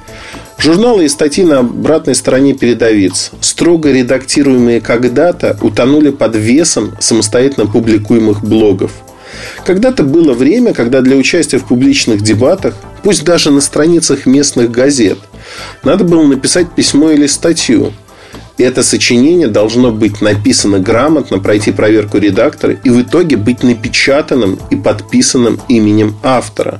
Журналы 0.57 1.05
и 1.05 1.09
статьи 1.09 1.43
на 1.43 1.59
обратной 1.59 2.15
стороне 2.15 2.53
передовиц, 2.53 3.31
строго 3.41 3.91
редактируемые 3.91 4.79
когда-то, 4.79 5.57
утонули 5.61 6.11
под 6.11 6.37
весом 6.37 6.95
самостоятельно 7.01 7.67
публикуемых 7.67 8.41
блогов. 8.41 8.91
Когда-то 9.65 10.03
было 10.03 10.33
время, 10.33 10.73
когда 10.73 11.01
для 11.01 11.15
участия 11.15 11.57
в 11.57 11.65
публичных 11.65 12.21
дебатах, 12.21 12.75
пусть 13.03 13.23
даже 13.23 13.51
на 13.51 13.61
страницах 13.61 14.25
местных 14.25 14.71
газет, 14.71 15.19
надо 15.83 16.03
было 16.03 16.25
написать 16.25 16.71
письмо 16.71 17.11
или 17.11 17.27
статью– 17.27 17.93
и 18.57 18.63
это 18.63 18.83
сочинение 18.83 19.47
должно 19.47 19.91
быть 19.91 20.21
написано 20.21 20.79
грамотно, 20.79 21.39
пройти 21.39 21.71
проверку 21.71 22.17
редактора 22.17 22.77
и 22.83 22.89
в 22.89 23.01
итоге 23.01 23.35
быть 23.35 23.63
напечатанным 23.63 24.59
и 24.69 24.75
подписанным 24.77 25.59
именем 25.67 26.15
автора. 26.23 26.79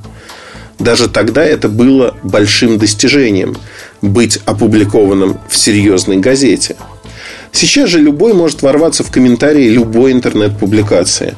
Даже 0.80 1.10
тогда 1.10 1.44
это 1.44 1.68
было 1.68 2.16
большим 2.24 2.78
достижением 2.78 3.58
быть 4.02 4.40
опубликованным 4.46 5.38
в 5.50 5.58
серьезной 5.58 6.18
газете. 6.18 6.76
Сейчас 7.52 7.90
же 7.90 8.00
любой 8.00 8.34
может 8.34 8.62
ворваться 8.62 9.04
в 9.04 9.12
комментарии 9.12 9.70
любой 9.70 10.12
интернет-публикации. 10.12 11.36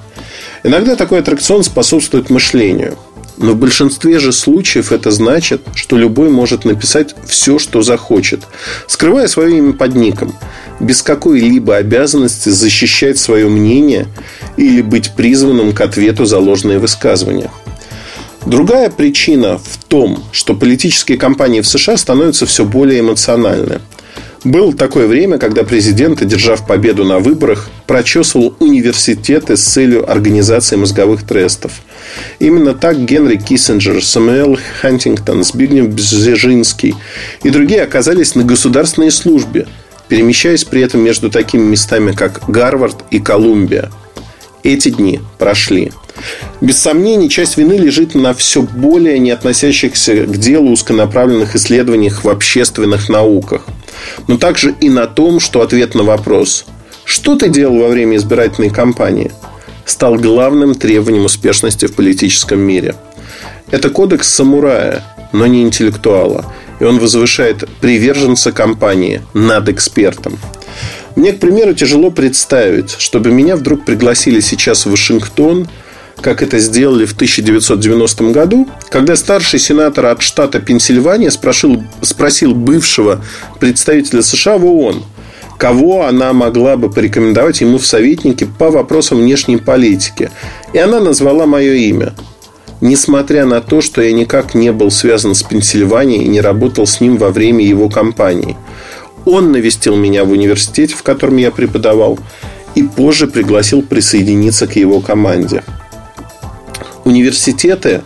Иногда 0.64 0.96
такой 0.96 1.20
аттракцион 1.20 1.64
способствует 1.64 2.30
мышлению– 2.30 2.98
но 3.38 3.52
в 3.52 3.58
большинстве 3.58 4.20
же 4.20 4.32
случаев 4.32 4.92
это 4.92 5.12
значит, 5.12 5.62
что 5.76 5.96
любой 5.96 6.30
может 6.30 6.66
написать 6.66 7.16
все, 7.28 7.60
что 7.60 7.84
захочет, 7.84 8.42
скрывая 8.88 9.28
свое 9.28 9.60
имя 9.60 9.74
под 9.74 9.96
ником, 9.96 10.36
без 10.80 11.04
какой-либо 11.04 11.76
обязанности 11.76 12.50
защищать 12.50 13.20
свое 13.20 13.48
мнение 13.48 14.08
или 14.58 14.82
быть 14.82 15.12
призванным 15.16 15.74
к 15.74 15.82
ответу 15.82 16.26
за 16.26 16.40
ложные 16.40 16.80
высказывания. 16.80 17.52
Другая 18.46 18.90
причина 18.90 19.58
в 19.60 19.84
том, 19.88 20.24
что 20.32 20.56
политические 20.56 21.18
кампании 21.18 21.62
в 21.62 21.68
США 21.68 21.98
становятся 21.98 22.46
все 22.46 22.66
более 22.66 23.02
эмоциональны. 23.02 23.82
Было 24.48 24.72
такое 24.72 25.08
время, 25.08 25.40
когда 25.40 25.66
президент, 25.66 26.22
одержав 26.22 26.66
победу 26.66 27.04
на 27.04 27.20
выборах, 27.20 27.70
прочесывал 27.86 28.56
университеты 28.60 29.58
с 29.58 29.62
целью 29.62 30.10
организации 30.10 30.78
мозговых 30.78 31.24
трестов. 31.24 31.74
Именно 32.40 32.74
так 32.74 32.98
Генри 32.98 33.36
Киссинджер, 33.36 34.02
Самуэл 34.02 34.58
Хантингтон, 34.80 35.44
Збигнев 35.44 35.90
Бзежинский 35.90 36.96
и 37.44 37.50
другие 37.50 37.82
оказались 37.82 38.36
на 38.36 38.46
государственной 38.46 39.12
службе, 39.12 39.68
перемещаясь 40.08 40.64
при 40.64 40.82
этом 40.82 41.02
между 41.02 41.30
такими 41.30 41.64
местами, 41.64 42.14
как 42.14 42.50
Гарвард 42.50 43.04
и 43.12 43.20
Колумбия. 43.20 43.92
Эти 44.64 44.88
дни 44.88 45.20
прошли. 45.40 45.92
Без 46.62 46.78
сомнений, 46.78 47.30
часть 47.30 47.58
вины 47.58 47.74
лежит 47.74 48.16
на 48.16 48.34
все 48.34 48.62
более 48.62 49.20
не 49.20 49.32
относящихся 49.32 50.24
к 50.24 50.38
делу 50.38 50.72
узконаправленных 50.72 51.58
исследованиях 51.58 52.24
в 52.24 52.30
общественных 52.30 53.10
науках– 53.10 53.66
но 54.28 54.38
также 54.38 54.76
и 54.80 54.90
на 54.90 55.08
том, 55.08 55.40
что 55.40 55.62
ответ 55.62 55.96
на 55.96 56.04
вопрос 56.04 56.66
«Что 57.06 57.36
ты 57.36 57.50
делал 57.50 57.80
во 57.80 57.88
время 57.88 58.18
избирательной 58.18 58.70
кампании?» 58.70 59.32
стал 59.86 60.16
главным 60.16 60.76
требованием 60.76 61.26
успешности 61.26 61.86
в 61.86 61.96
политическом 61.96 62.60
мире. 62.60 62.96
Это 63.72 63.90
кодекс 63.90 64.28
самурая, 64.28 65.04
но 65.32 65.48
не 65.48 65.62
интеллектуала. 65.62 66.54
И 66.80 66.84
он 66.84 67.00
возвышает 67.00 67.68
приверженца 67.80 68.52
компании 68.52 69.22
над 69.34 69.70
экспертом. 69.70 70.38
Мне, 71.16 71.32
к 71.32 71.40
примеру, 71.40 71.74
тяжело 71.74 72.12
представить, 72.12 72.96
чтобы 73.00 73.32
меня 73.32 73.56
вдруг 73.56 73.86
пригласили 73.86 74.42
сейчас 74.42 74.86
в 74.86 74.92
Вашингтон– 74.92 75.68
как 76.22 76.42
это 76.42 76.60
сделали 76.60 77.06
в 77.06 77.14
1990 77.14 78.32
году, 78.32 78.68
когда 78.90 79.16
старший 79.16 79.60
сенатор 79.60 80.08
от 80.08 80.22
штата 80.22 80.60
Пенсильвания 80.60 81.30
спросил, 81.30 81.84
спросил 82.02 82.56
бывшего 82.56 83.24
представителя 83.60 84.22
США 84.22 84.58
в 84.58 84.66
ООН, 84.66 85.04
кого 85.58 86.06
она 86.06 86.34
могла 86.34 86.76
бы 86.78 86.90
порекомендовать 86.90 87.62
ему 87.62 87.78
в 87.78 87.86
советнике 87.86 88.46
по 88.46 88.70
вопросам 88.70 89.20
внешней 89.20 89.58
политики. 89.58 90.32
И 90.74 90.78
она 90.78 91.00
назвала 91.00 91.46
мое 91.46 91.74
имя. 91.74 92.14
Несмотря 92.80 93.46
на 93.46 93.60
то, 93.60 93.82
что 93.82 94.02
я 94.02 94.12
никак 94.12 94.54
не 94.54 94.72
был 94.72 94.92
связан 94.92 95.34
с 95.34 95.42
Пенсильванией 95.42 96.24
и 96.24 96.28
не 96.28 96.42
работал 96.42 96.86
с 96.86 97.02
ним 97.02 97.18
во 97.18 97.30
время 97.30 97.66
его 97.66 97.90
кампании. 97.90 98.56
Он 99.26 99.52
навестил 99.52 99.96
меня 99.96 100.26
в 100.26 100.32
университете, 100.32 100.96
в 100.96 101.02
котором 101.04 101.38
я 101.38 101.52
преподавал, 101.52 102.20
и 102.76 102.84
позже 102.84 103.28
пригласил 103.28 103.82
присоединиться 103.82 104.68
к 104.68 104.76
его 104.76 105.02
команде 105.02 105.64
университеты, 107.08 108.02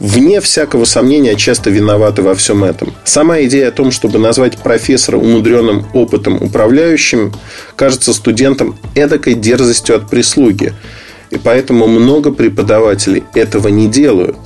вне 0.00 0.40
всякого 0.40 0.84
сомнения, 0.84 1.36
часто 1.36 1.70
виноваты 1.70 2.22
во 2.22 2.34
всем 2.34 2.64
этом. 2.64 2.94
Сама 3.04 3.42
идея 3.42 3.68
о 3.68 3.72
том, 3.72 3.90
чтобы 3.90 4.18
назвать 4.18 4.58
профессора 4.58 5.16
умудренным 5.16 5.86
опытом 5.92 6.42
управляющим, 6.42 7.32
кажется 7.76 8.12
студентам 8.12 8.76
эдакой 8.94 9.34
дерзостью 9.34 9.96
от 9.96 10.08
прислуги. 10.08 10.72
И 11.30 11.38
поэтому 11.38 11.86
много 11.86 12.32
преподавателей 12.32 13.24
этого 13.34 13.68
не 13.68 13.88
делают. 13.88 14.38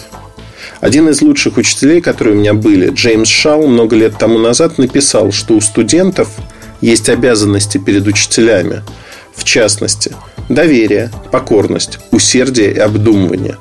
Один 0.80 1.08
из 1.08 1.22
лучших 1.22 1.56
учителей, 1.56 2.00
которые 2.00 2.36
у 2.36 2.38
меня 2.38 2.54
были, 2.54 2.90
Джеймс 2.90 3.28
Шау, 3.28 3.66
много 3.66 3.96
лет 3.96 4.18
тому 4.18 4.38
назад 4.38 4.78
написал, 4.78 5.32
что 5.32 5.54
у 5.54 5.60
студентов 5.60 6.28
есть 6.80 7.08
обязанности 7.08 7.78
перед 7.78 8.06
учителями. 8.06 8.82
В 9.36 9.44
частности, 9.44 10.12
доверие, 10.48 11.10
покорность, 11.30 11.98
усердие 12.10 12.72
и 12.72 12.78
обдумывание. 12.78 13.56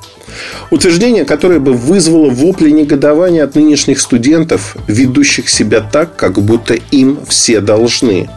Утверждение, 0.70 1.24
которое 1.24 1.60
бы 1.60 1.72
вызвало 1.72 2.28
вопли 2.28 2.70
негодования 2.70 3.44
от 3.44 3.54
нынешних 3.54 4.00
студентов, 4.00 4.76
ведущих 4.86 5.48
себя 5.48 5.80
так, 5.80 6.16
как 6.16 6.40
будто 6.42 6.74
им 6.74 7.20
все 7.28 7.60
должны. 7.60 8.28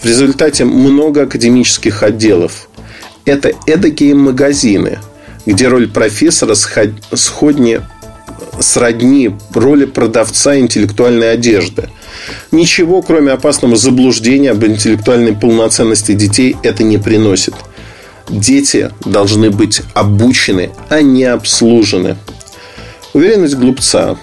В 0.00 0.06
результате 0.06 0.64
много 0.64 1.22
академических 1.22 2.02
отделов. 2.02 2.68
Это 3.24 3.52
эдакие 3.66 4.14
магазины, 4.14 4.98
где 5.44 5.68
роль 5.68 5.88
профессора 5.88 6.54
сходни 6.54 7.80
сродни 8.60 9.34
роли 9.52 9.84
продавца 9.84 10.58
интеллектуальной 10.58 11.32
одежды. 11.32 11.88
Ничего, 12.52 13.02
кроме 13.02 13.32
опасного 13.32 13.76
заблуждения 13.76 14.50
об 14.52 14.64
интеллектуальной 14.64 15.34
полноценности 15.34 16.12
детей, 16.12 16.56
это 16.62 16.82
не 16.82 16.98
приносит. 16.98 17.54
Дети 18.28 18.90
должны 19.04 19.50
быть 19.50 19.82
обучены, 19.94 20.70
а 20.88 21.02
не 21.02 21.24
обслужены. 21.24 22.16
Уверенность 23.12 23.56
глупца. 23.56 24.16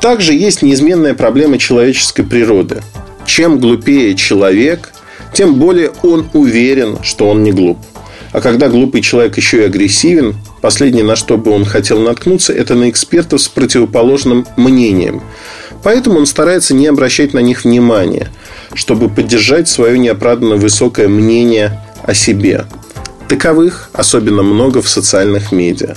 Также 0.00 0.32
есть 0.34 0.62
неизменная 0.62 1.14
проблема 1.14 1.58
человеческой 1.58 2.22
природы. 2.22 2.82
Чем 3.26 3.58
глупее 3.58 4.14
человек, 4.14 4.92
тем 5.34 5.54
более 5.54 5.92
он 6.02 6.28
уверен, 6.32 6.98
что 7.02 7.28
он 7.28 7.42
не 7.42 7.52
глуп. 7.52 7.78
А 8.32 8.40
когда 8.40 8.68
глупый 8.68 9.00
человек 9.00 9.36
еще 9.36 9.62
и 9.62 9.66
агрессивен, 9.66 10.36
последнее, 10.60 11.04
на 11.04 11.16
что 11.16 11.38
бы 11.38 11.50
он 11.50 11.64
хотел 11.64 12.00
наткнуться, 12.00 12.52
это 12.52 12.74
на 12.74 12.90
экспертов 12.90 13.40
с 13.40 13.48
противоположным 13.48 14.46
мнением. 14.56 15.22
Поэтому 15.82 16.18
он 16.18 16.26
старается 16.26 16.74
не 16.74 16.86
обращать 16.86 17.34
на 17.34 17.38
них 17.40 17.64
внимания, 17.64 18.28
чтобы 18.74 19.08
поддержать 19.08 19.68
свое 19.68 19.98
неоправданно 19.98 20.56
высокое 20.56 21.08
мнение 21.08 21.80
о 22.02 22.14
себе. 22.14 22.64
Таковых 23.28 23.90
особенно 23.92 24.42
много 24.42 24.82
в 24.82 24.88
социальных 24.88 25.52
медиа. 25.52 25.94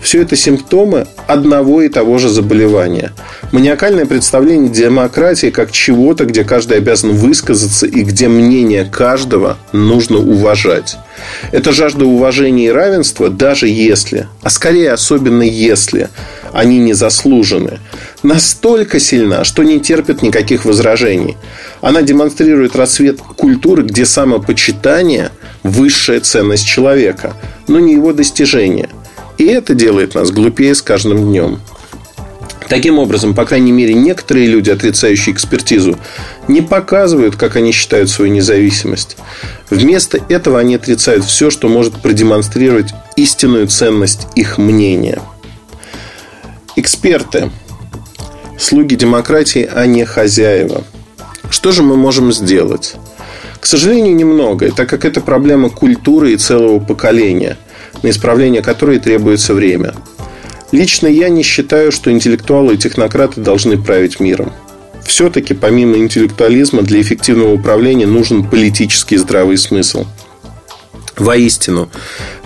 Все 0.00 0.22
это 0.22 0.34
симптомы 0.34 1.06
одного 1.26 1.82
и 1.82 1.88
того 1.88 2.18
же 2.18 2.30
заболевания. 2.30 3.12
Маниакальное 3.52 4.06
представление 4.06 4.70
демократии 4.70 5.50
как 5.50 5.72
чего-то, 5.72 6.24
где 6.24 6.42
каждый 6.42 6.78
обязан 6.78 7.12
высказаться 7.12 7.86
и 7.86 8.02
где 8.02 8.28
мнение 8.28 8.86
каждого 8.86 9.58
нужно 9.72 10.18
уважать. 10.18 10.96
Это 11.52 11.72
жажда 11.72 12.06
уважения 12.06 12.66
и 12.66 12.72
равенства, 12.72 13.28
даже 13.28 13.68
если, 13.68 14.26
а 14.42 14.48
скорее 14.48 14.92
особенно 14.92 15.42
если, 15.42 16.08
они 16.52 16.78
не 16.78 16.94
заслужены, 16.94 17.78
настолько 18.22 18.98
сильна, 19.00 19.44
что 19.44 19.62
не 19.62 19.80
терпит 19.80 20.22
никаких 20.22 20.64
возражений. 20.64 21.36
Она 21.80 22.02
демонстрирует 22.02 22.76
расцвет 22.76 23.20
культуры, 23.20 23.82
где 23.82 24.04
самопочитание– 24.04 25.30
высшая 25.62 26.20
ценность 26.20 26.66
человека, 26.66 27.34
но 27.68 27.78
не 27.80 27.94
его 27.94 28.12
достижение– 28.12 28.88
и 29.40 29.46
это 29.46 29.74
делает 29.74 30.16
нас 30.16 30.30
глупее 30.30 30.74
с 30.74 30.82
каждым 30.82 31.30
днем. 31.30 31.62
Таким 32.68 32.98
образом, 32.98 33.34
по 33.34 33.46
крайней 33.46 33.72
мере, 33.72 33.94
некоторые 33.94 34.48
люди, 34.48 34.68
отрицающие 34.68 35.34
экспертизу, 35.34 35.98
не 36.46 36.60
показывают, 36.60 37.36
как 37.36 37.56
они 37.56 37.72
считают 37.72 38.10
свою 38.10 38.30
независимость. 38.30 39.16
Вместо 39.70 40.18
этого 40.28 40.58
они 40.58 40.74
отрицают 40.74 41.24
все, 41.24 41.48
что 41.48 41.70
может 41.70 41.94
продемонстрировать 42.02 42.90
истинную 43.16 43.66
ценность 43.68 44.26
их 44.36 44.58
мнения. 44.58 45.22
Эксперты. 46.76 47.50
Слуги 48.60 48.94
демократии, 48.94 49.68
а 49.74 49.86
не 49.86 50.04
хозяева. 50.04 50.84
Что 51.50 51.72
же 51.72 51.82
мы 51.82 51.96
можем 51.96 52.32
сделать? 52.32 52.94
К 53.58 53.66
сожалению, 53.66 54.14
немного, 54.14 54.70
так 54.70 54.88
как 54.88 55.04
это 55.04 55.20
проблема 55.20 55.68
культуры 55.70 56.32
и 56.32 56.36
целого 56.36 56.78
поколения– 56.78 57.56
на 58.02 58.10
исправление 58.10 58.62
которой 58.62 58.98
требуется 58.98 59.54
время. 59.54 59.94
Лично 60.72 61.06
я 61.06 61.28
не 61.28 61.42
считаю, 61.42 61.92
что 61.92 62.10
интеллектуалы 62.10 62.74
и 62.74 62.78
технократы 62.78 63.40
должны 63.40 63.80
править 63.80 64.20
миром. 64.20 64.52
Все-таки 65.04 65.54
помимо 65.54 65.96
интеллектуализма 65.96 66.82
для 66.82 67.00
эффективного 67.00 67.52
управления 67.52 68.06
нужен 68.06 68.48
политический 68.48 69.16
здравый 69.16 69.58
смысл. 69.58 70.06
Воистину, 71.16 71.90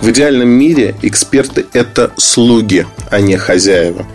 в 0.01 0.09
идеальном 0.11 0.49
мире 0.49 0.97
эксперты– 1.03 1.67
это 1.73 2.13
слуги, 2.17 2.87
а 3.11 3.21
не 3.21 3.37
хозяева. 3.37 4.07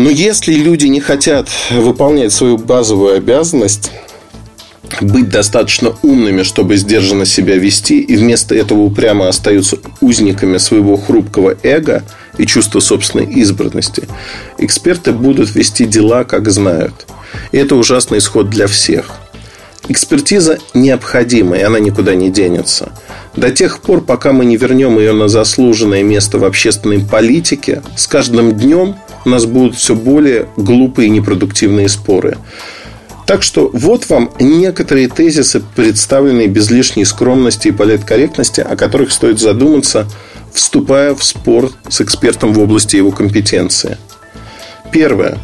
Но 0.00 0.08
если 0.08 0.54
люди 0.54 0.86
не 0.86 0.98
хотят 0.98 1.50
выполнять 1.70 2.32
свою 2.32 2.56
базовую 2.56 3.16
обязанность, 3.16 3.92
быть 5.02 5.28
достаточно 5.28 5.94
умными, 6.00 6.42
чтобы 6.42 6.78
сдержанно 6.78 7.26
себя 7.26 7.56
вести, 7.56 8.00
и 8.00 8.16
вместо 8.16 8.54
этого 8.54 8.80
упрямо 8.80 9.28
остаются 9.28 9.76
узниками 10.00 10.56
своего 10.56 10.96
хрупкого 10.96 11.54
эго 11.62 12.02
и 12.38 12.46
чувства 12.46 12.80
собственной 12.80 13.26
избранности, 13.26 14.04
эксперты 14.56 15.12
будут 15.12 15.54
вести 15.54 15.84
дела, 15.84 16.24
как 16.24 16.50
знают. 16.50 17.06
И 17.52 17.58
это 17.58 17.76
ужасный 17.76 18.20
исход 18.20 18.48
для 18.48 18.68
всех. 18.68 19.16
Экспертиза 19.88 20.60
необходима, 20.72 21.58
и 21.58 21.62
она 21.62 21.78
никуда 21.78 22.14
не 22.14 22.30
денется. 22.30 22.90
До 23.36 23.50
тех 23.50 23.80
пор, 23.80 24.00
пока 24.00 24.32
мы 24.32 24.46
не 24.46 24.56
вернем 24.56 24.98
ее 24.98 25.12
на 25.12 25.28
заслуженное 25.28 26.02
место 26.02 26.38
в 26.38 26.44
общественной 26.46 27.00
политике, 27.00 27.82
с 27.96 28.06
каждым 28.06 28.52
днем 28.52 28.96
у 29.24 29.28
нас 29.28 29.46
будут 29.46 29.76
все 29.76 29.94
более 29.94 30.48
глупые 30.56 31.08
и 31.08 31.10
непродуктивные 31.10 31.88
споры. 31.88 32.38
Так 33.26 33.42
что 33.42 33.70
вот 33.72 34.08
вам 34.08 34.32
некоторые 34.40 35.08
тезисы, 35.08 35.62
представленные 35.76 36.48
без 36.48 36.70
лишней 36.70 37.04
скромности 37.04 37.68
и 37.68 37.72
политкорректности, 37.72 38.60
о 38.60 38.74
которых 38.76 39.12
стоит 39.12 39.38
задуматься, 39.38 40.08
вступая 40.52 41.14
в 41.14 41.22
спор 41.22 41.70
с 41.88 42.00
экспертом 42.00 42.52
в 42.52 42.58
области 42.58 42.96
его 42.96 43.12
компетенции. 43.12 43.98
Первое. 44.90 45.38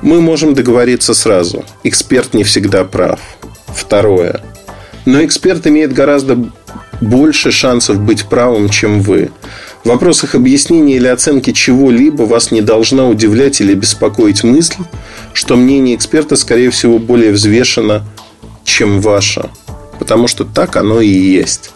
Мы 0.00 0.20
можем 0.20 0.54
договориться 0.54 1.12
сразу. 1.12 1.64
Эксперт 1.82 2.32
не 2.32 2.44
всегда 2.44 2.84
прав. 2.84 3.20
Второе. 3.66 4.40
Но 5.04 5.22
эксперт 5.24 5.66
имеет 5.66 5.92
гораздо 5.92 6.38
больше 7.00 7.50
шансов 7.50 8.00
быть 8.00 8.26
правым, 8.26 8.68
чем 8.68 9.02
вы. 9.02 9.30
В 9.84 9.88
вопросах 9.88 10.34
объяснения 10.34 10.96
или 10.96 11.06
оценки 11.06 11.52
чего-либо 11.52 12.22
вас 12.22 12.50
не 12.50 12.60
должна 12.60 13.06
удивлять 13.06 13.60
или 13.60 13.74
беспокоить 13.74 14.44
мысль, 14.44 14.82
что 15.32 15.56
мнение 15.56 15.96
эксперта, 15.96 16.36
скорее 16.36 16.70
всего, 16.70 16.98
более 16.98 17.32
взвешено, 17.32 18.04
чем 18.64 19.00
ваше. 19.00 19.48
Потому 19.98 20.28
что 20.28 20.44
так 20.44 20.76
оно 20.76 21.00
и 21.00 21.08
есть. 21.08 21.70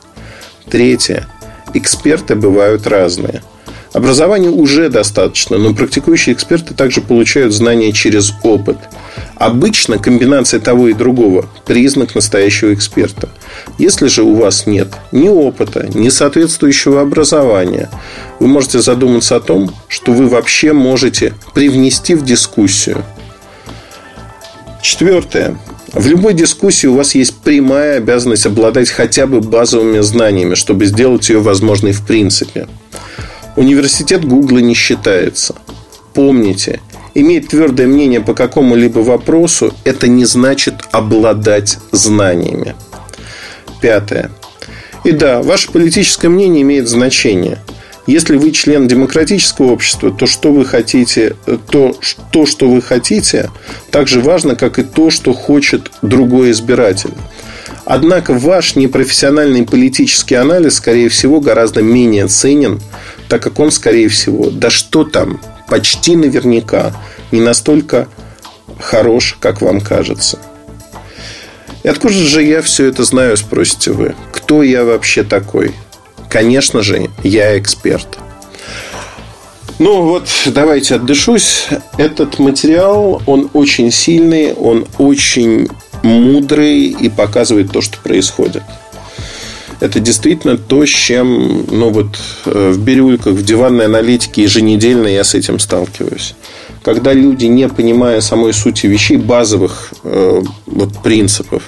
Третье. 0.68 1.28
Эксперты 1.74 2.34
бывают 2.34 2.86
разные. 2.86 3.42
Образования 3.92 4.48
уже 4.48 4.88
достаточно, 4.88 5.58
но 5.58 5.74
практикующие 5.74 6.34
эксперты 6.34 6.74
также 6.74 7.00
получают 7.02 7.52
знания 7.52 7.92
через 7.92 8.32
опыт. 8.42 8.78
Обычно 9.42 9.98
комбинация 9.98 10.60
того 10.60 10.86
и 10.86 10.92
другого– 10.92 11.46
признак 11.66 12.14
настоящего 12.14 12.72
эксперта. 12.74 13.28
Если 13.76 14.06
же 14.06 14.22
у 14.22 14.36
вас 14.36 14.68
нет 14.68 14.94
ни 15.10 15.28
опыта, 15.28 15.88
ни 15.92 16.10
соответствующего 16.10 17.00
образования, 17.00 17.90
вы 18.38 18.46
можете 18.46 18.80
задуматься 18.80 19.34
о 19.34 19.40
том, 19.40 19.74
что 19.88 20.12
вы 20.12 20.28
вообще 20.28 20.72
можете 20.72 21.34
привнести 21.54 22.14
в 22.14 22.24
дискуссию. 22.24 23.04
Четвертое. 24.80 25.58
В 25.92 26.06
любой 26.06 26.34
дискуссии 26.34 26.86
у 26.86 26.94
вас 26.94 27.16
есть 27.16 27.34
прямая 27.38 27.96
обязанность 27.96 28.46
обладать 28.46 28.90
хотя 28.90 29.26
бы 29.26 29.40
базовыми 29.40 29.98
знаниями, 30.02 30.54
чтобы 30.54 30.86
сделать 30.86 31.28
ее 31.28 31.40
возможной 31.40 31.90
в 31.90 32.06
принципе. 32.06 32.68
Университет 33.56 34.24
Гугла 34.24 34.58
не 34.58 34.74
считается. 34.74 35.56
Помните, 36.14 36.80
иметь 37.14 37.48
твердое 37.48 37.86
мнение 37.86 38.20
по 38.20 38.34
какому-либо 38.34 39.00
вопросу– 39.00 39.74
это 39.84 40.08
не 40.08 40.24
значит 40.24 40.74
обладать 40.90 41.78
знаниями. 41.90 42.74
Пятое. 43.80 44.30
И 45.04 45.12
да, 45.12 45.42
ваше 45.42 45.70
политическое 45.72 46.28
мнение 46.28 46.62
имеет 46.62 46.88
значение. 46.88 47.58
Если 48.06 48.36
вы 48.36 48.50
член 48.50 48.88
демократического 48.88 49.72
общества, 49.72 50.10
то 50.10 50.26
что 50.26 50.52
вы 50.52 50.64
хотите, 50.64 51.36
то, 51.70 51.96
то, 52.32 52.46
что 52.46 52.68
вы 52.68 52.82
хотите, 52.82 53.50
так 53.90 54.08
же 54.08 54.20
важно, 54.20 54.56
как 54.56 54.78
и 54.78 54.82
то, 54.82 55.10
что 55.10 55.32
хочет 55.32 55.90
другой 56.02 56.50
избиратель. 56.50 57.12
Однако 57.84 58.34
ваш 58.34 58.76
непрофессиональный 58.76 59.64
политический 59.64 60.34
анализ, 60.34 60.74
скорее 60.74 61.08
всего, 61.08 61.40
гораздо 61.40 61.82
менее 61.82 62.26
ценен, 62.26 62.80
так 63.28 63.42
как 63.42 63.58
он, 63.58 63.70
скорее 63.70 64.08
всего, 64.08 64.50
да 64.50 64.70
что 64.70 65.04
там, 65.04 65.40
почти 65.72 66.16
наверняка 66.16 66.92
не 67.30 67.40
настолько 67.40 68.06
хорош, 68.78 69.38
как 69.40 69.62
вам 69.62 69.80
кажется. 69.80 70.38
И 71.82 71.88
откуда 71.88 72.12
же 72.12 72.42
я 72.42 72.60
все 72.60 72.88
это 72.88 73.04
знаю, 73.04 73.38
спросите 73.38 73.92
вы? 73.92 74.14
Кто 74.32 74.62
я 74.62 74.84
вообще 74.84 75.22
такой? 75.22 75.72
Конечно 76.28 76.82
же, 76.82 77.08
я 77.22 77.58
эксперт. 77.58 78.18
Ну 79.78 80.02
вот, 80.02 80.28
давайте 80.44 80.96
отдышусь. 80.96 81.68
Этот 81.96 82.38
материал, 82.38 83.22
он 83.24 83.48
очень 83.54 83.90
сильный, 83.90 84.52
он 84.52 84.86
очень 84.98 85.68
мудрый 86.02 86.88
и 86.88 87.08
показывает 87.08 87.72
то, 87.72 87.80
что 87.80 87.96
происходит. 87.96 88.62
Это 89.82 89.98
действительно 89.98 90.56
то, 90.56 90.86
с 90.86 90.88
чем 90.88 91.66
ну 91.68 91.90
вот, 91.90 92.16
э, 92.46 92.70
в 92.70 92.78
бирюльках, 92.78 93.32
в 93.32 93.44
диванной 93.44 93.86
аналитике 93.86 94.44
еженедельно 94.44 95.08
я 95.08 95.24
с 95.24 95.34
этим 95.34 95.58
сталкиваюсь. 95.58 96.36
Когда 96.84 97.12
люди, 97.12 97.46
не 97.46 97.68
понимая 97.68 98.20
самой 98.20 98.52
сути 98.52 98.86
вещей, 98.86 99.16
базовых 99.16 99.92
э, 100.04 100.40
вот, 100.66 101.02
принципов, 101.02 101.64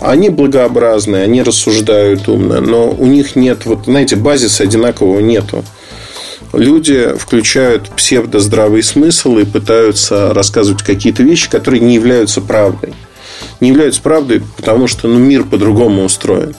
они 0.00 0.30
благообразные, 0.30 1.22
они 1.22 1.44
рассуждают 1.44 2.28
умно, 2.28 2.60
но 2.60 2.90
у 2.90 3.06
них 3.06 3.36
нет, 3.36 3.66
вот 3.66 3.84
знаете, 3.84 4.16
базиса 4.16 4.64
одинакового 4.64 5.20
нету. 5.20 5.64
Люди 6.52 7.14
включают 7.16 7.88
псевдоздравый 7.90 8.82
смысл 8.82 9.38
и 9.38 9.44
пытаются 9.44 10.34
рассказывать 10.34 10.82
какие-то 10.82 11.22
вещи, 11.22 11.48
которые 11.48 11.78
не 11.78 11.94
являются 11.94 12.40
правдой. 12.40 12.94
Не 13.60 13.68
являются 13.68 14.02
правдой, 14.02 14.42
потому 14.56 14.88
что 14.88 15.06
ну, 15.06 15.20
мир 15.20 15.44
по-другому 15.44 16.02
устроен. 16.02 16.56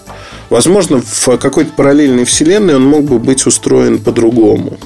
Возможно, 0.49 1.01
в 1.01 1.37
какой-то 1.37 1.71
параллельной 1.71 2.25
вселенной 2.25 2.75
он 2.75 2.85
мог 2.85 3.03
бы 3.03 3.19
быть 3.19 3.45
устроен 3.45 3.99
по-другому. 3.99 4.77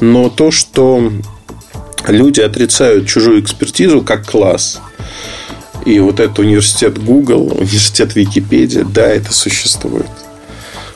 Но 0.00 0.28
то, 0.28 0.50
что 0.50 1.12
люди 2.06 2.40
отрицают 2.40 3.06
чужую 3.06 3.40
экспертизу 3.40 4.02
как 4.02 4.26
класс– 4.26 4.80
и 5.84 5.98
вот 5.98 6.20
этот 6.20 6.38
университет 6.38 7.02
Google, 7.02 7.52
университет 7.58 8.14
Википедия, 8.14 8.84
да, 8.84 9.06
это 9.06 9.32
существует. 9.32 10.06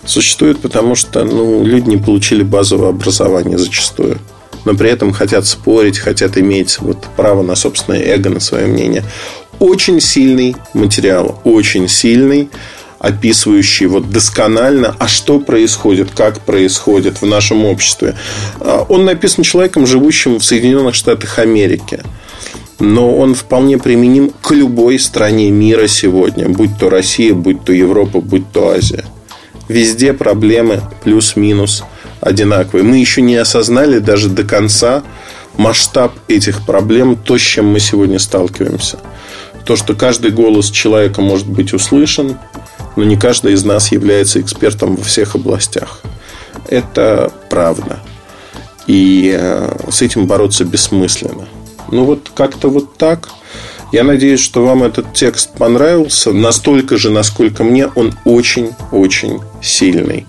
Существует, 0.05 0.61
потому 0.61 0.95
что 0.95 1.25
ну, 1.25 1.65
люди 1.65 1.91
не 1.91 1.97
получили 1.97 2.43
базовое 2.43 2.91
образование 2.91 3.59
зачастую. 3.59 4.19
Но 4.65 4.75
при 4.75 4.91
этом 4.91 5.13
хотят 5.13 5.47
спорить, 5.47 5.99
хотят 5.99 6.39
иметь 6.39 6.79
вот 6.79 7.05
право 7.17 7.43
на 7.43 7.57
собственное 7.57 8.03
эго, 8.03 8.31
на 8.31 8.41
свое 8.41 8.67
мнение. 8.67 9.03
Очень 9.59 10.01
сильный 10.01 10.55
материал, 10.75 11.41
очень 11.45 11.89
сильный, 11.89 12.49
описывающий 12.99 13.87
вот 13.87 14.11
досконально, 14.11 14.97
а 14.99 15.09
что 15.09 15.39
происходит, 15.41 16.11
как 16.11 16.41
происходит 16.41 17.21
в 17.23 17.27
нашем 17.27 17.65
обществе. 17.65 18.17
А, 18.61 18.87
он 18.89 19.05
написан 19.05 19.45
человеком, 19.45 19.87
живущим 19.87 20.39
в 20.39 20.45
Соединенных 20.45 20.95
Штатах 20.95 21.39
Америки 21.39 22.01
но 22.79 23.17
он 23.17 23.35
вполне 23.35 23.79
применим 23.79 24.31
к 24.43 24.51
любой 24.51 24.99
стране 24.99 25.51
мира 25.51 25.87
сегодня, 25.87 26.49
будь 26.49 26.79
то 26.79 26.91
Россия, 26.91 27.35
будь 27.35 27.65
то 27.65 27.73
Европа, 27.73 28.21
будь 28.21 28.51
то 28.53 28.69
Азия. 28.69 29.05
Везде 29.69 30.13
проблемы 30.13 30.83
плюс-минус 31.03 31.85
одинаковые. 32.21 32.85
Мы 32.85 32.99
еще 32.99 33.23
не 33.23 33.37
осознали 33.37 33.99
даже 33.99 34.29
до 34.29 34.45
конца 34.45 35.03
масштаб 35.57 36.13
этих 36.29 36.65
проблем, 36.65 37.17
то, 37.17 37.39
с 37.39 37.41
чем 37.41 37.67
мы 37.67 37.81
сегодня 37.81 38.19
сталкиваемся. 38.19 38.99
То, 39.65 39.75
что 39.75 39.95
каждый 39.95 40.31
голос 40.31 40.71
человека 40.71 41.21
может 41.23 41.49
быть 41.49 41.73
услышан, 41.73 42.37
но 42.97 43.05
не 43.05 43.17
каждый 43.17 43.53
из 43.53 43.65
нас 43.65 43.93
является 43.93 44.41
экспертом 44.41 44.97
во 44.97 45.05
всех 45.05 45.35
областях. 45.35 46.01
Это 46.69 47.33
правда. 47.49 48.01
И 48.87 49.37
э, 49.39 49.91
с 49.91 50.03
этим 50.03 50.27
бороться 50.27 50.65
бессмысленно. 50.65 51.47
Ну, 51.91 52.05
вот 52.05 52.31
как-то 52.35 52.69
вот 52.69 52.97
так. 52.97 53.29
Я 53.93 54.03
надеюсь, 54.03 54.41
что 54.41 54.65
вам 54.65 54.83
этот 54.83 55.13
текст 55.13 55.53
понравился. 55.53 56.33
Настолько 56.33 56.97
же, 56.97 57.11
насколько 57.11 57.63
мне, 57.63 57.87
он 57.87 58.15
очень-очень 58.25 59.41
сильный. 59.63 60.27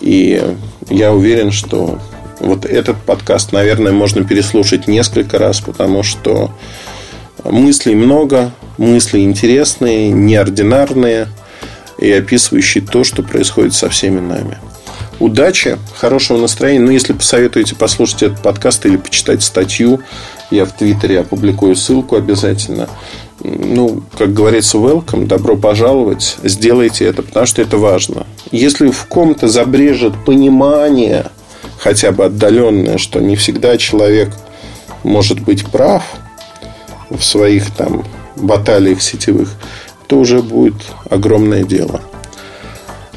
И 0.00 0.42
я 0.90 1.12
уверен, 1.12 1.50
что 1.50 1.98
вот 2.40 2.64
этот 2.64 2.96
подкаст, 3.02 3.52
наверное, 3.52 3.92
можно 3.92 4.24
переслушать 4.24 4.86
несколько 4.86 5.38
раз, 5.38 5.60
потому 5.60 6.02
что 6.02 6.52
мыслей 7.44 7.94
много, 7.94 8.52
мысли 8.78 9.20
интересные, 9.20 10.10
неординарные 10.10 11.28
и 11.98 12.10
описывающие 12.10 12.84
то, 12.84 13.04
что 13.04 13.22
происходит 13.22 13.74
со 13.74 13.88
всеми 13.88 14.20
нами. 14.20 14.58
Удачи, 15.20 15.78
хорошего 15.96 16.38
настроения. 16.38 16.80
Ну, 16.80 16.90
если 16.90 17.12
посоветуете 17.12 17.76
послушать 17.76 18.24
этот 18.24 18.42
подкаст 18.42 18.84
или 18.84 18.96
почитать 18.96 19.42
статью, 19.42 20.00
я 20.50 20.64
в 20.64 20.72
Твиттере 20.72 21.20
опубликую 21.20 21.76
ссылку 21.76 22.16
обязательно. 22.16 22.88
Ну, 23.40 24.02
как 24.18 24.32
говорится, 24.32 24.78
welcome, 24.78 25.26
добро 25.26 25.56
пожаловать. 25.56 26.36
Сделайте 26.42 27.04
это, 27.04 27.22
потому 27.22 27.46
что 27.46 27.62
это 27.62 27.76
важно. 27.76 28.26
Если 28.50 28.90
в 28.90 29.06
ком-то 29.06 29.48
забрежет 29.48 30.24
понимание, 30.24 31.26
хотя 31.78 32.10
бы 32.10 32.24
отдаленное, 32.24 32.98
что 32.98 33.20
не 33.20 33.36
всегда 33.36 33.76
человек 33.76 34.30
может 35.02 35.40
быть 35.40 35.66
прав 35.66 36.02
в 37.10 37.22
своих 37.22 37.70
там 37.70 38.04
баталиях 38.36 39.00
сетевых, 39.02 39.50
то 40.06 40.18
уже 40.18 40.42
будет 40.42 40.74
огромное 41.10 41.64
дело. 41.64 42.00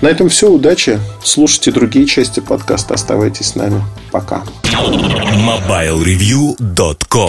На 0.01 0.07
этом 0.07 0.29
все. 0.29 0.49
Удачи. 0.49 0.99
Слушайте 1.23 1.71
другие 1.71 2.05
части 2.05 2.39
подкаста. 2.39 2.93
Оставайтесь 2.93 3.47
с 3.47 3.55
нами. 3.55 3.83
Пока. 4.11 4.43
MobileReview.com 4.63 7.25